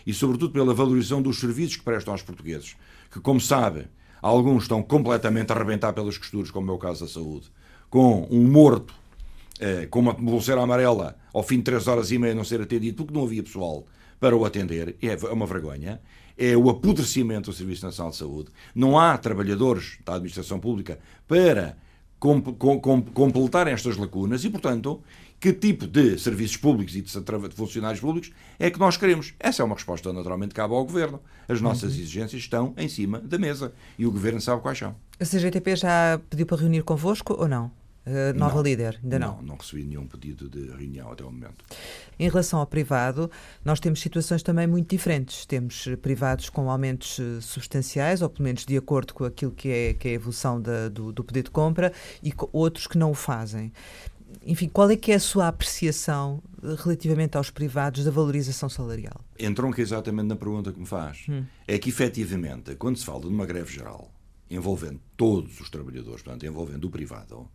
[0.06, 2.76] e, sobretudo, pela valorização dos serviços que prestam aos portugueses,
[3.12, 3.88] que, como sabe,
[4.22, 7.52] alguns estão completamente a arrebentar pelas costuras, como é o caso da saúde,
[7.90, 8.94] com um morto
[9.60, 12.96] eh, com uma pulseira amarela ao fim de três horas e meia não ser atendido
[12.96, 13.86] porque não havia pessoal
[14.18, 16.02] para o atender, é, é uma vergonha.
[16.38, 18.50] É o apodrecimento do Serviço Nacional de Saúde.
[18.74, 21.78] Não há trabalhadores da administração pública para
[22.18, 25.02] com, com, com, completar estas lacunas e, portanto,
[25.40, 29.34] que tipo de serviços públicos e de funcionários públicos é que nós queremos.
[29.40, 31.22] Essa é uma resposta, naturalmente, que cabe ao Governo.
[31.48, 32.00] As nossas uhum.
[32.00, 34.96] exigências estão em cima da mesa e o Governo sabe quais são.
[35.20, 37.72] A CGTP já pediu para reunir convosco ou não?
[38.08, 39.36] Uh, nova não, líder, ainda não.
[39.36, 41.64] Não, não recebi nenhum pedido de reunião até o momento.
[42.18, 43.30] Em relação ao privado,
[43.64, 45.46] nós temos situações também muito diferentes.
[45.46, 49.94] Temos privados com aumentos eh, substanciais, ou pelo menos de acordo com aquilo que é,
[49.94, 53.14] que é a evolução da, do, do pedido de compra, e outros que não o
[53.16, 53.72] fazem
[54.46, 59.24] enfim, qual é que é a sua apreciação eh, relativamente aos privados da valorização salarial?
[59.38, 61.26] Entronca exatamente na pergunta que me faz.
[61.30, 61.44] Hum.
[61.68, 64.12] É que, efetivamente, quando se fala de uma greve geral,
[64.50, 67.48] envolvendo todos os trabalhadores, portanto, envolvendo o privado,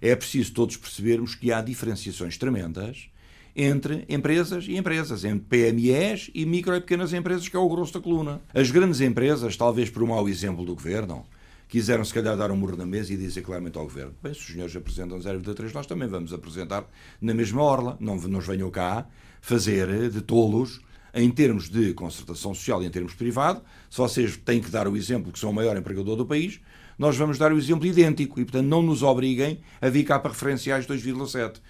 [0.00, 3.10] é preciso todos percebermos que há diferenciações tremendas
[3.54, 7.92] entre empresas e empresas, entre PMEs e micro e pequenas empresas, que é o grosso
[7.92, 8.40] da coluna.
[8.54, 11.26] As grandes empresas, talvez por um mau exemplo do governo,
[11.70, 14.40] quiseram se calhar dar um murro na mesa e dizer claramente ao governo: bem, se
[14.40, 16.84] os senhores apresentam 0,3, nós também vamos apresentar
[17.20, 17.96] na mesma orla.
[18.00, 19.06] Não nos venham cá
[19.40, 20.80] fazer de tolos
[21.14, 23.62] em termos de concertação social e em termos privado.
[23.88, 26.60] Se vocês têm que dar o exemplo que são o maior empregador do país,
[26.98, 30.32] nós vamos dar o exemplo idêntico e, portanto, não nos obriguem a vir cá para
[30.32, 31.60] referenciais 2,7.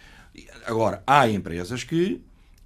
[0.65, 2.21] Agora, há empresas que,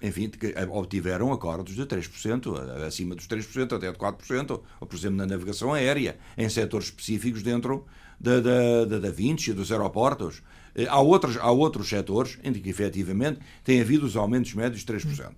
[0.05, 5.17] enfim, que obtiveram acordos de 3%, acima dos 3%, até de 4%, ou, por exemplo,
[5.17, 7.87] na navegação aérea, em setores específicos dentro
[8.21, 10.43] da, da, da, da Vinci, dos aeroportos.
[10.88, 15.37] Há outros, há outros setores em que, efetivamente, tem havido os aumentos médios de 3%.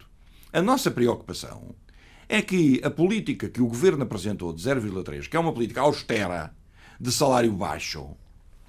[0.53, 1.75] A nossa preocupação
[2.29, 6.53] é que a política que o governo apresentou de 0,3, que é uma política austera,
[6.99, 8.17] de salário baixo,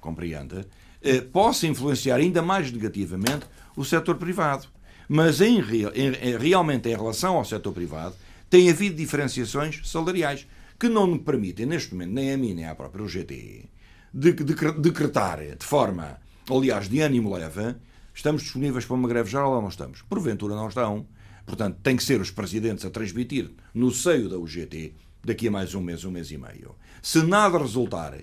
[0.00, 0.64] compreende,
[1.02, 4.68] eh, possa influenciar ainda mais negativamente o setor privado.
[5.08, 8.14] Mas em, em, realmente em relação ao setor privado,
[8.50, 10.46] tem havido diferenciações salariais
[10.78, 13.68] que não me permitem, neste momento, nem a mim nem à própria UGT,
[14.12, 17.74] de, de, decretar de forma, aliás, de ânimo leve,
[18.14, 20.02] estamos disponíveis para uma greve geral ou não estamos?
[20.02, 21.06] Porventura não estão.
[21.46, 24.94] Portanto, tem que ser os presidentes a transmitir no seio da UGT
[25.24, 26.74] daqui a mais um mês, um mês e meio.
[27.02, 28.14] Se nada resultar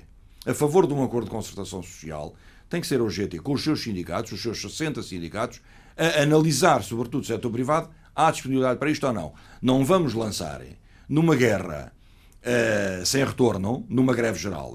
[0.45, 2.35] a favor de um acordo de concertação social,
[2.69, 5.61] tem que ser o GT, com os seus sindicatos, os seus 60 sindicatos,
[5.97, 9.33] a analisar, sobretudo o setor privado, há disponibilidade para isto ou não.
[9.61, 10.61] Não vamos lançar
[11.07, 11.93] numa guerra
[12.41, 14.73] uh, sem retorno, numa greve geral,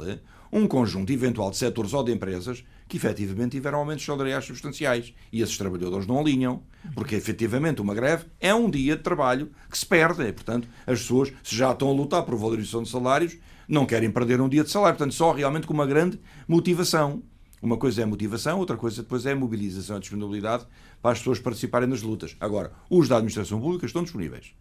[0.52, 5.14] um conjunto eventual de setores ou de empresas que efetivamente tiveram aumentos salariais substanciais.
[5.32, 9.78] E esses trabalhadores não alinham, porque efetivamente uma greve é um dia de trabalho que
[9.78, 10.24] se perde.
[10.24, 13.36] E, portanto, as pessoas, se já estão a lutar por valorização de salários,
[13.68, 14.98] não querem perder um dia de salário.
[14.98, 17.22] Portanto, só realmente com uma grande motivação.
[17.62, 20.66] Uma coisa é a motivação, outra coisa depois é a mobilização, a disponibilidade
[21.02, 22.36] para as pessoas participarem nas lutas.
[22.40, 24.52] Agora, os da administração pública estão disponíveis.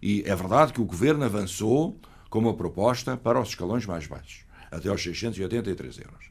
[0.00, 1.98] E é verdade que o governo avançou
[2.28, 6.30] com uma proposta para os escalões mais baixos, até aos 683 euros.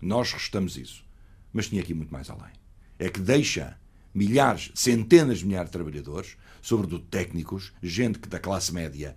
[0.00, 1.04] Nós restamos isso.
[1.52, 2.52] Mas tinha aqui muito mais além.
[2.98, 3.78] É que deixa
[4.14, 9.16] milhares, centenas de milhares de trabalhadores, sobretudo técnicos, gente da classe média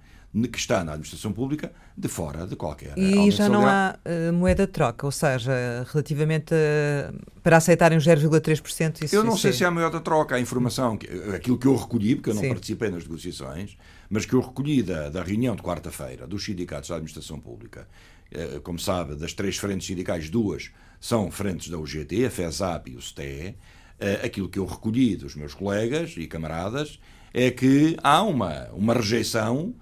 [0.52, 2.98] que está na administração pública, de fora de qualquer.
[2.98, 7.14] E já não há uh, moeda de troca, ou seja, relativamente uh,
[7.44, 9.04] para aceitarem os 0,3%.
[9.04, 9.54] Isso, eu não isso sei é...
[9.54, 10.36] se há moeda de troca.
[10.36, 10.98] A informação,
[11.36, 12.50] aquilo que eu recolhi, porque eu não Sim.
[12.50, 13.78] participei nas negociações,
[14.10, 17.88] mas que eu recolhi da, da reunião de quarta-feira dos sindicatos da administração pública
[18.32, 22.96] eh, como sabe, das três frentes sindicais, duas são frentes da UGT, a FESAP e
[22.96, 23.56] o STE.
[24.00, 27.00] Eh, aquilo que eu recolhi dos meus colegas e camaradas
[27.34, 29.82] é que há uma, uma rejeição eh,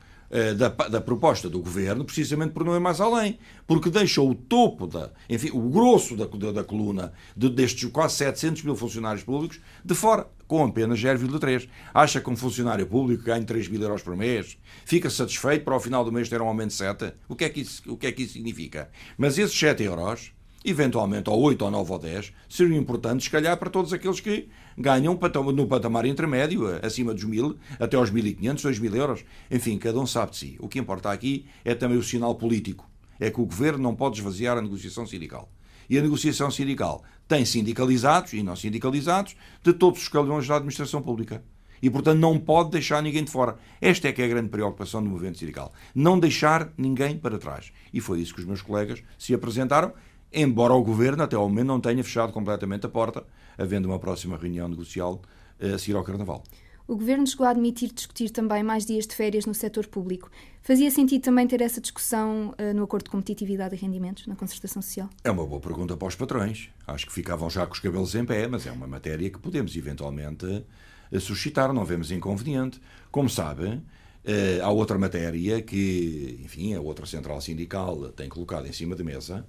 [0.53, 4.85] da, da, proposta do governo, precisamente por não ir mais além, porque deixou o topo,
[4.85, 9.59] da, enfim, o grosso da, da, da coluna de, destes quase 700 mil funcionários públicos
[9.83, 11.67] de fora, com apenas 0,3.
[11.93, 14.57] Acha que um funcionário público ganha 3 mil euros por mês?
[14.85, 17.13] Fica satisfeito para ao final do mês ter um aumento de 7?
[17.27, 18.89] O que é que isso, o que é que isso significa?
[19.17, 20.31] Mas esses 7 euros
[20.63, 24.49] eventualmente ou 8 ou 9 ou 10, seriam importantes, se calhar, para todos aqueles que
[24.77, 25.17] ganham
[25.53, 29.25] no patamar intermédio, acima dos 1000, até aos 1500, 2000 euros.
[29.49, 30.57] Enfim, cada um sabe de si.
[30.59, 32.89] O que importa aqui é também o sinal político.
[33.19, 35.51] É que o governo não pode esvaziar a negociação sindical.
[35.89, 41.01] E a negociação sindical tem sindicalizados e não sindicalizados de todos os escalões da administração
[41.01, 41.43] pública.
[41.81, 43.57] E, portanto, não pode deixar ninguém de fora.
[43.79, 45.73] Esta é que é a grande preocupação do movimento sindical.
[45.95, 47.71] Não deixar ninguém para trás.
[47.93, 49.93] E foi isso que os meus colegas se apresentaram
[50.33, 53.23] embora o Governo, até ao momento, não tenha fechado completamente a porta,
[53.57, 55.21] havendo uma próxima reunião negocial
[55.59, 56.43] eh, a seguir ao Carnaval.
[56.89, 60.31] O Governo chegou a admitir discutir também mais dias de férias no setor público.
[60.63, 64.81] Fazia sentido também ter essa discussão uh, no Acordo de Competitividade e Rendimentos, na concertação
[64.81, 65.07] social?
[65.23, 66.69] É uma boa pergunta para os patrões.
[66.87, 69.75] Acho que ficavam já com os cabelos em pé, mas é uma matéria que podemos
[69.75, 72.81] eventualmente uh, suscitar, não vemos inconveniente.
[73.11, 78.73] Como sabem, uh, há outra matéria que, enfim, a outra central sindical tem colocado em
[78.73, 79.45] cima da mesa,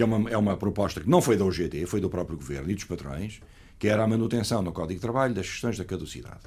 [0.00, 2.70] que é uma, é uma proposta que não foi da UGT, foi do próprio Governo
[2.70, 3.38] e dos patrões,
[3.78, 6.40] que era a manutenção no Código de Trabalho das questões da caducidade.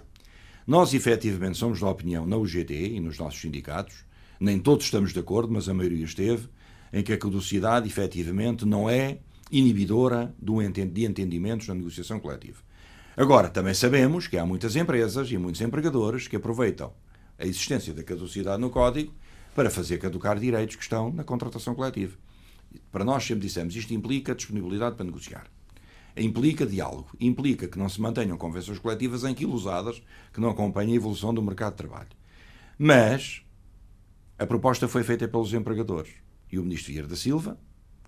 [0.65, 4.05] Nós, efetivamente, somos da opinião na UGT e nos nossos sindicatos,
[4.39, 6.49] nem todos estamos de acordo, mas a maioria esteve,
[6.91, 9.19] em que a caducidade, efetivamente, não é
[9.51, 12.57] inibidora de entendimentos na negociação coletiva.
[13.15, 16.91] Agora, também sabemos que há muitas empresas e muitos empregadores que aproveitam
[17.37, 19.13] a existência da caducidade no Código
[19.53, 22.17] para fazer caducar direitos que estão na contratação coletiva.
[22.91, 25.47] Para nós sempre dissemos, isto implica disponibilidade para negociar.
[26.15, 31.33] Implica diálogo, implica que não se mantenham convenções coletivas anquilosadas que não acompanhem a evolução
[31.33, 32.09] do mercado de trabalho.
[32.77, 33.41] Mas
[34.37, 36.11] a proposta foi feita pelos empregadores
[36.51, 37.57] e o ministro Vieira da Silva,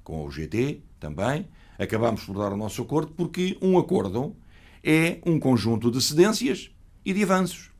[0.04, 1.48] com o GT também,
[1.80, 4.36] acabámos por dar o nosso acordo porque um acordo
[4.84, 6.70] é um conjunto de cedências
[7.04, 7.72] e de avanços.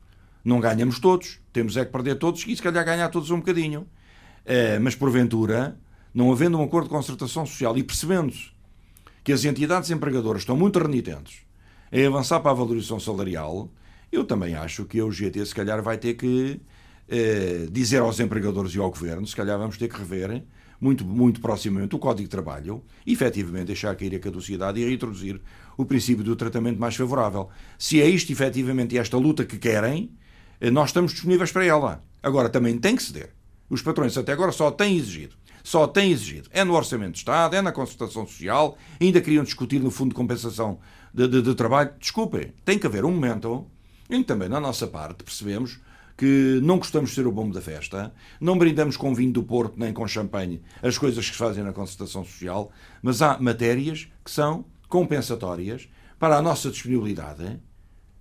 [0.44, 3.86] Não ganhamos todos, temos é que perder todos e se calhar ganhar todos um bocadinho.
[4.44, 5.78] Eh, mas porventura
[6.16, 8.48] não havendo um acordo de concertação social e percebendo-se
[9.22, 11.40] que as entidades empregadoras estão muito renitentes
[11.92, 13.70] em avançar para a valorização salarial,
[14.10, 16.58] eu também acho que a UGT se calhar vai ter que
[17.06, 20.42] eh, dizer aos empregadores e ao governo, se calhar vamos ter que rever
[20.80, 25.38] muito, muito proximamente o Código de Trabalho e efetivamente deixar cair a caducidade e reintroduzir
[25.76, 27.50] o princípio do tratamento mais favorável.
[27.78, 30.10] Se é isto efetivamente esta luta que querem,
[30.62, 32.02] eh, nós estamos disponíveis para ela.
[32.22, 33.34] Agora também tem que ceder.
[33.68, 36.48] Os patrões até agora só têm exigido só tem exigido.
[36.52, 40.14] É no Orçamento de Estado, é na concertação social, ainda queriam discutir no Fundo de
[40.14, 40.78] Compensação
[41.12, 41.92] de, de, de Trabalho.
[41.98, 43.66] Desculpem, tem que haver um momento
[44.08, 45.80] em que também, na nossa parte, percebemos
[46.16, 49.74] que não gostamos de ser o bombo da festa, não brindamos com vinho do Porto
[49.76, 52.70] nem com champanhe as coisas que se fazem na concertação social,
[53.02, 57.60] mas há matérias que são compensatórias para a nossa disponibilidade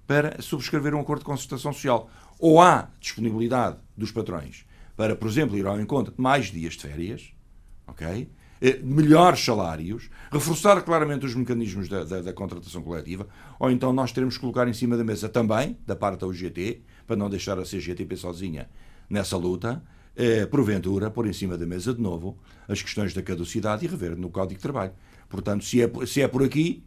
[0.07, 2.09] para subscrever um acordo de concertação social.
[2.39, 4.65] Ou há disponibilidade dos patrões
[4.97, 7.34] para, por exemplo, ir ao encontro de mais dias de férias,
[7.87, 8.29] ok?
[8.61, 13.27] Eh, melhores salários, reforçar claramente os mecanismos da, da, da, contratação coletiva,
[13.59, 16.81] ou então nós teremos que colocar em cima da mesa também, da parte da UGT,
[17.05, 18.69] para não deixar a CGTP sozinha
[19.09, 19.83] nessa luta,
[20.15, 24.15] eh, porventura, pôr em cima da mesa de novo as questões da caducidade e rever
[24.15, 24.93] no Código de Trabalho.
[25.27, 26.81] Portanto, se é, se é por aqui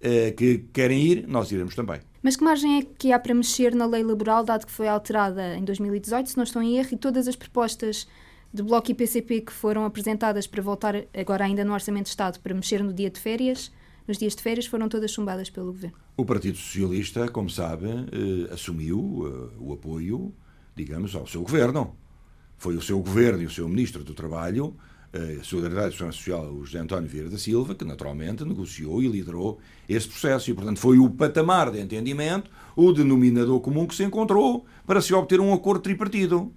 [0.00, 2.00] eh, que querem ir, nós iremos também.
[2.22, 5.56] Mas que margem é que há para mexer na lei laboral, dado que foi alterada
[5.56, 8.06] em 2018, se não estou em erro, e todas as propostas
[8.54, 12.38] de Bloco e PCP que foram apresentadas para voltar agora ainda no Orçamento de Estado
[12.38, 13.72] para mexer no dia de férias,
[14.06, 15.96] nos dias de férias foram todas chumbadas pelo Governo.
[16.16, 20.32] O Partido Socialista, como sabe, eh, assumiu eh, o apoio,
[20.76, 21.96] digamos, ao seu Governo.
[22.56, 24.76] Foi o seu Governo e o seu Ministro do Trabalho,
[25.12, 29.58] eh, a Solidariedade Social, o José António Vieira da Silva, que naturalmente negociou e liderou
[29.88, 30.48] esse processo.
[30.48, 35.12] E, portanto, foi o patamar de entendimento, o denominador comum que se encontrou para se
[35.12, 36.52] obter um acordo tripartido.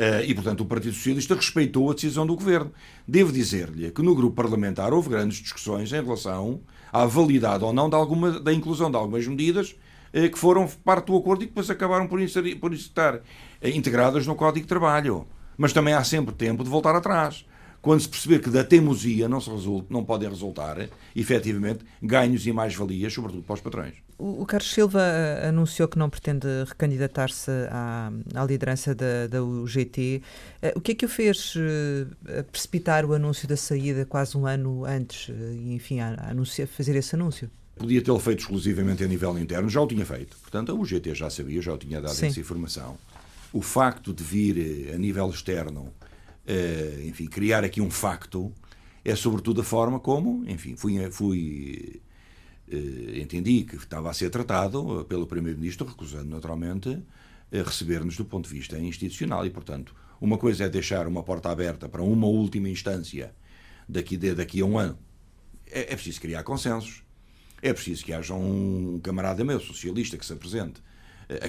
[0.00, 2.72] Eh, e, portanto, o Partido Socialista respeitou a decisão do Governo.
[3.06, 7.86] Devo dizer-lhe que no grupo parlamentar houve grandes discussões em relação à validade ou não
[7.90, 9.76] de alguma, da inclusão de algumas medidas
[10.10, 12.18] eh, que foram parte do acordo e que depois acabaram por,
[12.58, 13.20] por estar
[13.60, 15.26] eh, integradas no Código de Trabalho.
[15.58, 17.44] Mas também há sempre tempo de voltar atrás
[17.82, 22.52] quando se perceber que da teimosia não, se resulta, não podem resultar, efetivamente, ganhos e
[22.54, 24.09] mais-valias, sobretudo para os patrões.
[24.20, 30.22] O, Carlos Silva eh, anunciou que não pretende recandidatar-se à, à, liderança da, da UGT.
[30.60, 34.46] Eh, o que é que o fez uh, precipitar o anúncio da saída quase um
[34.46, 35.34] ano antes,
[35.64, 37.50] enfim, a, a anunciar, fazer esse anúncio?
[37.76, 40.36] Podia tê-lo feito exclusivamente a nível interno, já o tinha feito.
[40.36, 42.26] Portanto, a UGT já sabia, já o tinha dado Sim.
[42.26, 42.98] essa informação.
[43.54, 45.90] o facto de vir a nível externo,
[47.06, 48.52] enfim, criar aqui um facto,
[49.02, 52.02] é sobretudo a forma como, enfim, fui, fui
[53.20, 57.02] entendi que estava a ser tratado pelo Primeiro-Ministro, recusando naturalmente
[57.52, 61.88] receber-nos do ponto de vista institucional e, portanto, uma coisa é deixar uma porta aberta
[61.88, 63.34] para uma última instância
[63.88, 64.98] daqui, de, daqui a um ano.
[65.70, 67.02] É, é preciso criar consensos.
[67.62, 70.82] É preciso que haja um camarada meu, socialista, que se apresente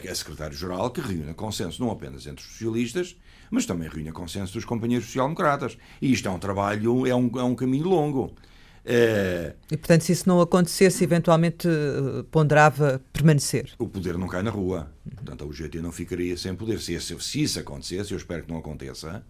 [0.09, 3.15] a secretário-geral, que reúna consenso não apenas entre os socialistas,
[3.49, 5.77] mas também reúna consenso dos companheiros social-democratas.
[6.01, 8.35] E isto é um trabalho, é um, é um caminho longo.
[8.83, 9.53] É...
[9.71, 13.71] E, portanto, se isso não acontecesse, eventualmente eh, ponderava permanecer?
[13.77, 14.91] O poder não cai na rua.
[15.15, 16.79] Portanto, a UGT não ficaria sem poder.
[16.79, 19.23] Se, se isso acontecesse, eu espero que não aconteça,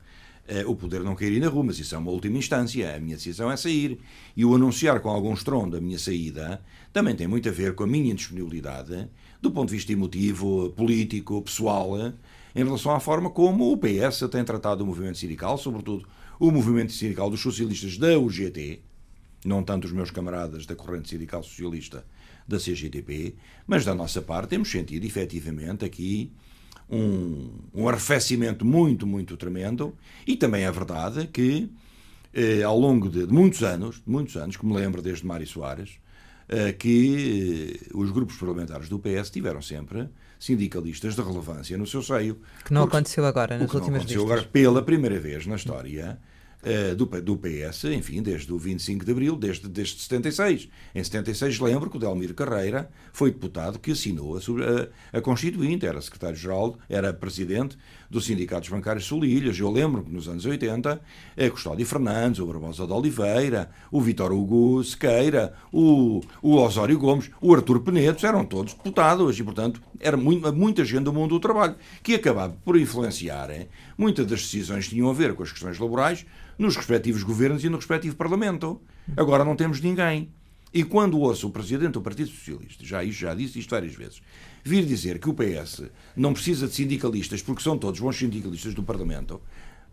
[0.47, 2.95] é, o poder não cairia na rua, mas isso é uma última instância.
[2.95, 3.99] A minha decisão é sair.
[4.35, 6.61] E o anunciar com algum estrondo a minha saída
[6.93, 9.07] também tem muito a ver com a minha indisponibilidade,
[9.41, 11.97] do ponto de vista emotivo, político, pessoal,
[12.53, 16.05] em relação à forma como o PS tem tratado o movimento sindical, sobretudo
[16.39, 18.81] o movimento sindical dos socialistas da UGT,
[19.45, 22.05] não tanto os meus camaradas da corrente sindical socialista
[22.47, 23.35] da CGTP,
[23.65, 26.31] mas da nossa parte temos sentido efetivamente aqui
[26.89, 29.95] um, um arrefecimento muito, muito tremendo
[30.27, 31.71] e também é verdade que
[32.33, 35.99] eh, ao longo de, de, muitos anos, muitos anos, que me lembro desde Mário Soares,
[36.47, 42.01] eh, que eh, os grupos parlamentares do PS tiveram sempre sindicalistas de relevância no seu
[42.01, 42.41] seio.
[42.65, 46.19] Que não aconteceu agora, nas últimas não aconteceu agora pela primeira vez na história
[46.63, 50.69] uh, do, do PS, enfim, desde o 25 de Abril, desde, desde 76.
[50.93, 54.39] Em 76 lembro que o Delmiro Carreira foi deputado que assinou a,
[55.13, 57.77] a, a Constituinte, era secretário-geral, era presidente
[58.11, 59.57] dos sindicatos bancários Solilhas.
[59.57, 61.01] Eu lembro que nos anos 80,
[61.37, 67.31] a Custódio Fernandes, o Barbosa de Oliveira, o Vitor Hugo Sequeira, o, o Osório Gomes,
[67.39, 71.39] o Artur Penedos, eram todos deputados e, portanto, era muito, muita gente do mundo do
[71.39, 73.69] trabalho que acabava por influenciar hein?
[73.97, 76.25] muitas das decisões que tinham a ver com as questões laborais
[76.59, 78.81] nos respectivos governos e no respectivo Parlamento.
[79.15, 80.29] Agora não temos ninguém.
[80.73, 84.21] E quando ouço o Presidente do Partido Socialista, já, já disse isto várias vezes,
[84.63, 85.83] vir dizer que o PS
[86.15, 89.41] não precisa de sindicalistas porque são todos bons sindicalistas do Parlamento,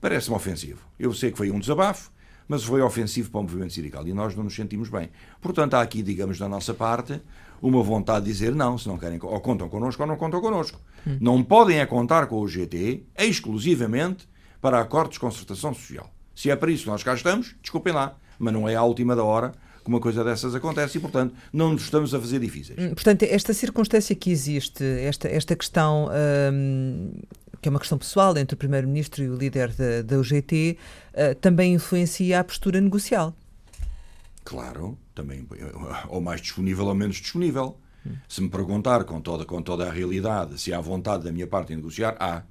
[0.01, 0.81] parece-me ofensivo.
[0.99, 2.11] Eu sei que foi um desabafo,
[2.47, 5.11] mas foi ofensivo para o movimento sindical e nós não nos sentimos bem.
[5.41, 7.21] Portanto, há aqui, digamos, da nossa parte,
[7.61, 10.81] uma vontade de dizer não, se não querem, ou contam connosco ou não contam connosco.
[11.07, 11.19] Hum.
[11.21, 14.29] Não podem é contar com o GT exclusivamente
[14.61, 16.11] para acordos de concertação social.
[16.35, 19.15] Se é para isso que nós cá estamos, desculpem lá, mas não é à última
[19.15, 19.53] da hora
[19.89, 22.79] que uma coisa dessas acontece e, portanto, não nos estamos a fazer difíceis.
[22.79, 26.11] Hum, portanto, esta circunstância que existe, esta, esta questão.
[26.53, 27.11] Hum,
[27.61, 30.79] que é uma questão pessoal entre o Primeiro-Ministro e o líder da, da UGT,
[31.13, 33.35] uh, também influencia a postura negocial.
[34.45, 35.45] Claro, também,
[36.09, 37.77] ou mais disponível ou menos disponível.
[38.07, 38.13] Hum.
[38.29, 41.73] Se me perguntar com toda, com toda a realidade se há vontade da minha parte
[41.73, 42.45] em negociar, há.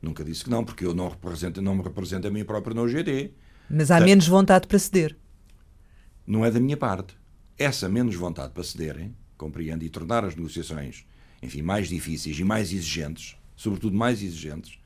[0.00, 2.88] Nunca disse que não, porque eu não, represento, não me represento a mim próprio no
[2.88, 3.32] GT.
[3.70, 5.16] Mas há menos vontade para ceder.
[6.26, 7.16] Não é da minha parte.
[7.58, 11.04] Essa menos vontade para cederem, compreende, e tornar as negociações,
[11.42, 14.78] enfim, mais difíceis e mais exigentes, sobretudo mais exigentes,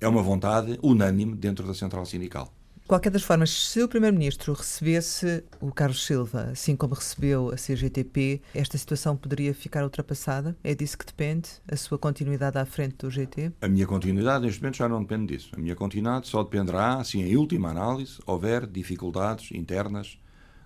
[0.00, 2.52] é uma vontade unânime dentro da central sindical
[2.90, 8.42] qualquer das formas, se o Primeiro-Ministro recebesse o Carlos Silva, assim como recebeu a CGTP,
[8.52, 10.56] esta situação poderia ficar ultrapassada?
[10.64, 13.52] É disso que depende a sua continuidade à frente do GT?
[13.60, 15.52] A minha continuidade, neste momento, já não depende disso.
[15.56, 20.18] A minha continuidade só dependerá se, em última análise, houver dificuldades internas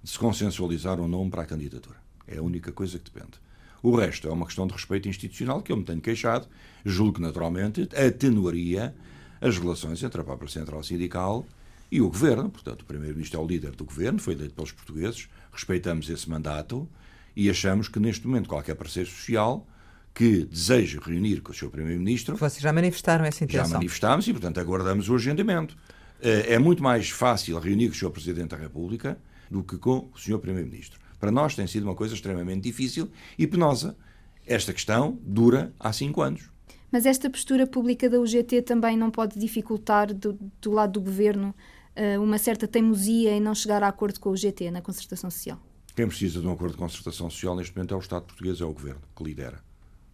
[0.04, 1.96] se consensualizar ou não para a candidatura.
[2.26, 3.32] É a única coisa que depende.
[3.82, 6.46] O resto é uma questão de respeito institucional que eu me tenho queixado.
[6.84, 8.94] Julgo que, naturalmente, atenuaria
[9.40, 11.44] as relações entre a própria Central Sindical
[11.90, 15.28] e o governo, portanto, o primeiro-ministro é o líder do governo, foi eleito pelos portugueses,
[15.52, 16.88] respeitamos esse mandato
[17.36, 19.66] e achamos que neste momento qualquer parceiro social
[20.14, 22.36] que deseje reunir com o seu primeiro-ministro.
[22.36, 23.66] Vocês já manifestaram essa intenção?
[23.66, 25.76] Já manifestámos e, portanto, aguardamos o agendamento.
[26.22, 28.10] Eh, é muito mais fácil reunir com o Sr.
[28.10, 29.18] Presidente da República
[29.50, 30.38] do que com o Sr.
[30.38, 31.00] Primeiro-Ministro.
[31.18, 33.96] Para nós tem sido uma coisa extremamente difícil e penosa.
[34.46, 36.50] Esta questão dura há cinco anos.
[36.92, 41.54] Mas esta postura pública da UGT também não pode dificultar, do, do lado do governo,
[41.96, 45.58] uh, uma certa teimosia em não chegar a acordo com o GT na concertação social?
[45.96, 48.64] Quem precisa de um acordo de concertação social neste momento é o Estado português, é
[48.64, 49.62] o Governo que lidera.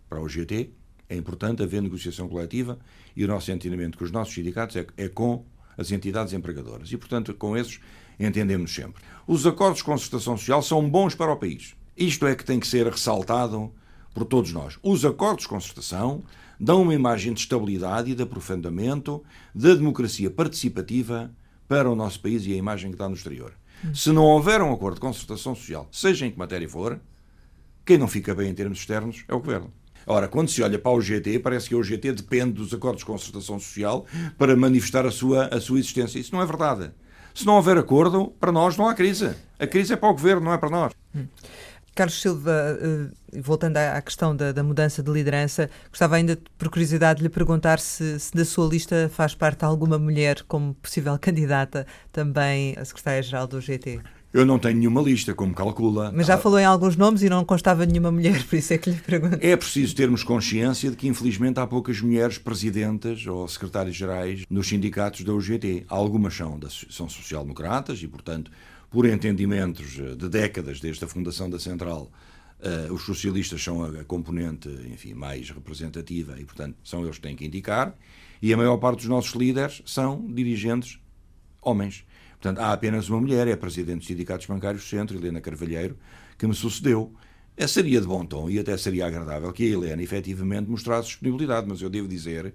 [0.08, 0.70] Para o GT
[1.08, 2.78] é importante haver negociação coletiva
[3.16, 5.44] e o nosso entendimento com os nossos sindicatos é, é com
[5.76, 6.92] as entidades empregadoras.
[6.92, 7.80] E, portanto, com esses
[8.26, 9.02] entendemos sempre.
[9.26, 11.74] Os acordos de concertação social são bons para o país.
[11.96, 13.72] Isto é que tem que ser ressaltado
[14.14, 14.78] por todos nós.
[14.82, 16.22] Os acordos de concertação
[16.58, 19.22] dão uma imagem de estabilidade e de aprofundamento
[19.54, 21.30] da democracia participativa
[21.66, 23.52] para o nosso país e a imagem que dá no exterior.
[23.94, 27.00] Se não houver um acordo de concertação social, seja em que matéria for,
[27.84, 29.72] quem não fica bem em termos externos é o governo.
[30.06, 33.06] Ora, quando se olha para o GT, parece que o GT depende dos acordos de
[33.06, 34.06] concertação social
[34.36, 36.18] para manifestar a sua, a sua existência.
[36.18, 36.90] Isso não é verdade.
[37.34, 39.34] Se não houver acordo, para nós não há crise.
[39.58, 40.92] A crise é para o governo, não é para nós.
[41.14, 41.26] Hum.
[41.94, 47.18] Carlos Silva, eh, voltando à questão da, da, mudança de liderança, gostava ainda, por curiosidade,
[47.18, 51.86] de lhe perguntar se, se da sua lista faz parte alguma mulher como possível candidata
[52.12, 54.00] também a secretária-geral do GT.
[54.32, 56.12] Eu não tenho nenhuma lista, como calcula.
[56.14, 58.78] Mas já ah, falou em alguns nomes e não constava nenhuma mulher, por isso é
[58.78, 59.38] que lhe pergunto.
[59.40, 65.24] É preciso termos consciência de que, infelizmente, há poucas mulheres presidentas ou secretárias-gerais nos sindicatos
[65.24, 65.84] da UGT.
[65.88, 68.52] Algumas são, são social-democratas e, portanto,
[68.88, 72.10] por entendimentos eh, de décadas desde a fundação da Central,
[72.60, 77.36] uh, os socialistas são a componente enfim, mais representativa e, portanto, são eles que têm
[77.36, 77.94] que indicar,
[78.42, 80.98] e a maior parte dos nossos líderes são dirigentes
[81.62, 82.04] homens.
[82.40, 85.96] Portanto, há apenas uma mulher, é a Presidente dos Sindicatos Bancários do Centro, Helena Carvalheiro,
[86.38, 87.12] que me sucedeu.
[87.54, 91.66] É, seria de bom tom e até seria agradável que a Helena efetivamente mostrasse disponibilidade,
[91.68, 92.54] mas eu devo dizer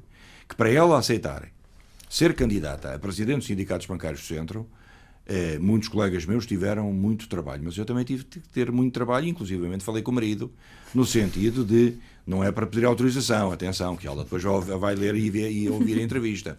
[0.49, 1.51] que para ela aceitar
[2.09, 4.67] ser candidata a Presidente dos Sindicatos Bancários do Centro,
[5.27, 9.27] eh, muitos colegas meus tiveram muito trabalho, mas eu também tive que ter muito trabalho,
[9.27, 10.51] inclusivamente falei com o marido,
[10.95, 14.41] no sentido de não é para pedir autorização, atenção, que ela depois
[14.79, 16.57] vai ler e, ver, e ouvir a entrevista.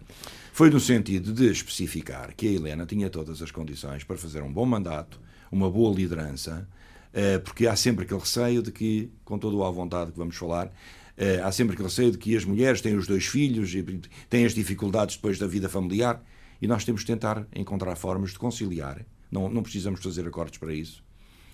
[0.57, 4.51] Foi no sentido de especificar que a Helena tinha todas as condições para fazer um
[4.51, 6.67] bom mandato, uma boa liderança,
[7.13, 10.73] eh, porque há sempre aquele receio de que, com toda a vontade que vamos falar,
[11.15, 13.83] eh, há sempre aquele receio de que as mulheres têm os dois filhos e
[14.27, 16.23] têm as dificuldades depois da vida familiar.
[16.59, 19.05] E nós temos de tentar encontrar formas de conciliar.
[19.31, 21.03] Não, não precisamos fazer acordos para isso.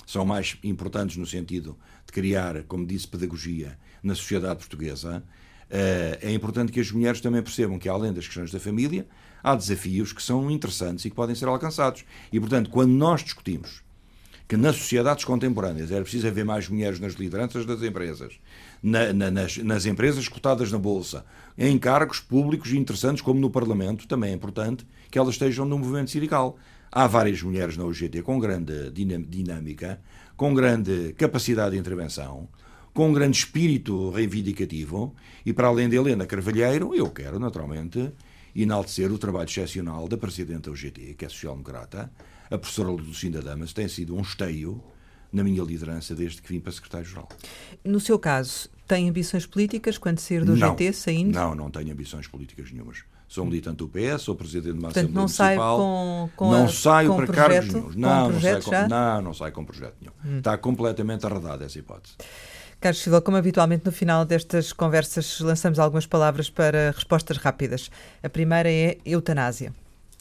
[0.06, 5.26] São mais importantes no sentido de criar, como disse, pedagogia na sociedade portuguesa.
[5.76, 9.08] Eh, é importante que as mulheres também percebam que, além das questões da família,
[9.44, 12.06] há desafios que são interessantes e que podem ser alcançados.
[12.32, 13.82] E, portanto, quando nós discutimos
[14.48, 18.34] que nas sociedades contemporâneas era preciso haver mais mulheres nas lideranças das empresas,
[18.84, 21.26] na, na, nas, nas, empresas cotadas na Bolsa,
[21.58, 26.12] em cargos públicos interessantes, como no Parlamento, também é importante que elas estejam no movimento
[26.12, 26.56] sindical.
[26.92, 30.00] Há várias mulheres na UGT com grande dinâmica,
[30.38, 32.48] com grande capacidade de intervenção,
[32.94, 35.16] com um grande espírito reivindicativo,
[35.46, 38.12] e para além de Helena Carvalheiro, eu quero, naturalmente,
[38.56, 42.12] enaltecer o trabalho excepcional da Presidente da UGT, que é social-democrata,
[42.52, 44.82] a professora Lucinda Damas, tem sido um esteio
[45.32, 47.28] na minha liderança desde que vim para secretário-geral.
[47.84, 51.34] No seu caso, tem ambições políticas quando sair do não, GT, saindo?
[51.34, 53.00] Não, não tenho ambições políticas nenhumas.
[53.28, 55.78] Sou militante do PS, sou presidente de uma Portanto, Assembleia não Municipal.
[55.80, 57.96] Com, com não a, saio com para projeto, cargos nenhums.
[57.96, 60.14] Não, não, sai com, não, não saio com projeto nenhum.
[60.24, 60.38] Hum.
[60.38, 62.16] Está completamente arredada essa hipótese.
[62.84, 67.90] Carlos Silva, como habitualmente no final destas conversas lançamos algumas palavras para respostas rápidas.
[68.22, 69.74] A primeira é eutanásia.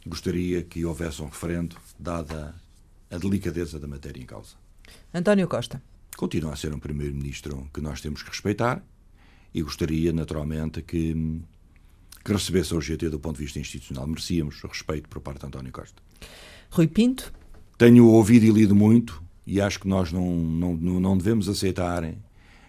[0.07, 2.55] Gostaria que houvesse um referendo, dada
[3.11, 4.55] a delicadeza da matéria em causa.
[5.13, 5.83] António Costa.
[6.17, 8.81] Continua a ser um primeiro-ministro que nós temos que respeitar
[9.53, 11.43] e gostaria, naturalmente, que,
[12.25, 14.07] que recebesse o GT do ponto de vista institucional.
[14.07, 16.01] Merecíamos respeito por parte de António Costa.
[16.71, 17.33] Rui Pinto.
[17.77, 22.05] Tenho ouvido e lido muito e acho que nós não, não, não devemos aceitar,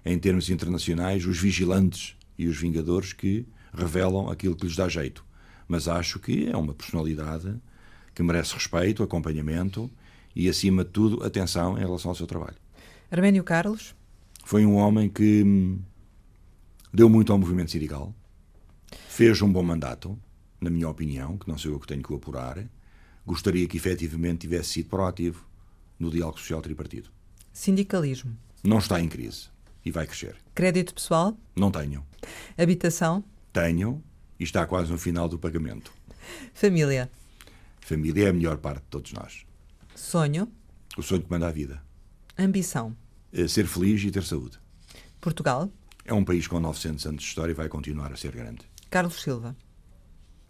[0.05, 5.25] em termos internacionais, os vigilantes e os vingadores que revelam aquilo que lhes dá jeito.
[5.67, 7.55] Mas acho que é uma personalidade
[8.13, 9.89] que merece respeito, acompanhamento
[10.35, 12.57] e, acima de tudo, atenção em relação ao seu trabalho.
[13.09, 13.95] Arménio Carlos?
[14.43, 15.79] Foi um homem que hum,
[16.93, 18.13] deu muito ao movimento sindical,
[19.07, 20.19] fez um bom mandato,
[20.59, 22.63] na minha opinião, que não sou eu que tenho que apurar.
[23.25, 25.45] Gostaria que efetivamente tivesse sido proativo
[25.97, 27.09] no diálogo social tripartido.
[27.53, 28.35] Sindicalismo?
[28.63, 29.52] Não está em crise
[29.85, 30.35] e vai crescer.
[30.55, 31.37] Crédito pessoal?
[31.55, 32.05] Não tenho.
[32.57, 33.23] Habitação?
[33.51, 34.03] Tenho
[34.39, 35.93] e está quase no final do pagamento.
[36.53, 37.11] Família?
[37.79, 39.45] Família é a melhor parte de todos nós.
[39.95, 40.51] Sonho?
[40.97, 41.81] O sonho que manda a vida.
[42.37, 42.95] Ambição?
[43.31, 44.59] É ser feliz e ter saúde.
[45.19, 45.69] Portugal?
[46.05, 48.61] É um país com 900 anos de história e vai continuar a ser grande.
[48.89, 49.55] Carlos Silva?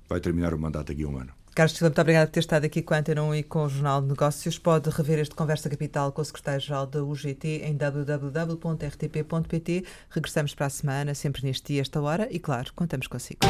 [0.07, 1.33] Vai terminar o mandato aqui a um ano.
[1.53, 3.69] Carlos Silva, muito obrigado por ter estado aqui com a Antena 1 e com o
[3.69, 4.57] Jornal de Negócios.
[4.57, 9.05] Pode rever este Conversa Capital com o secretário-geral da UGT em www.rtp.pt.
[10.09, 13.41] Regressamos para a semana, sempre neste dia, esta hora, e claro, contamos consigo.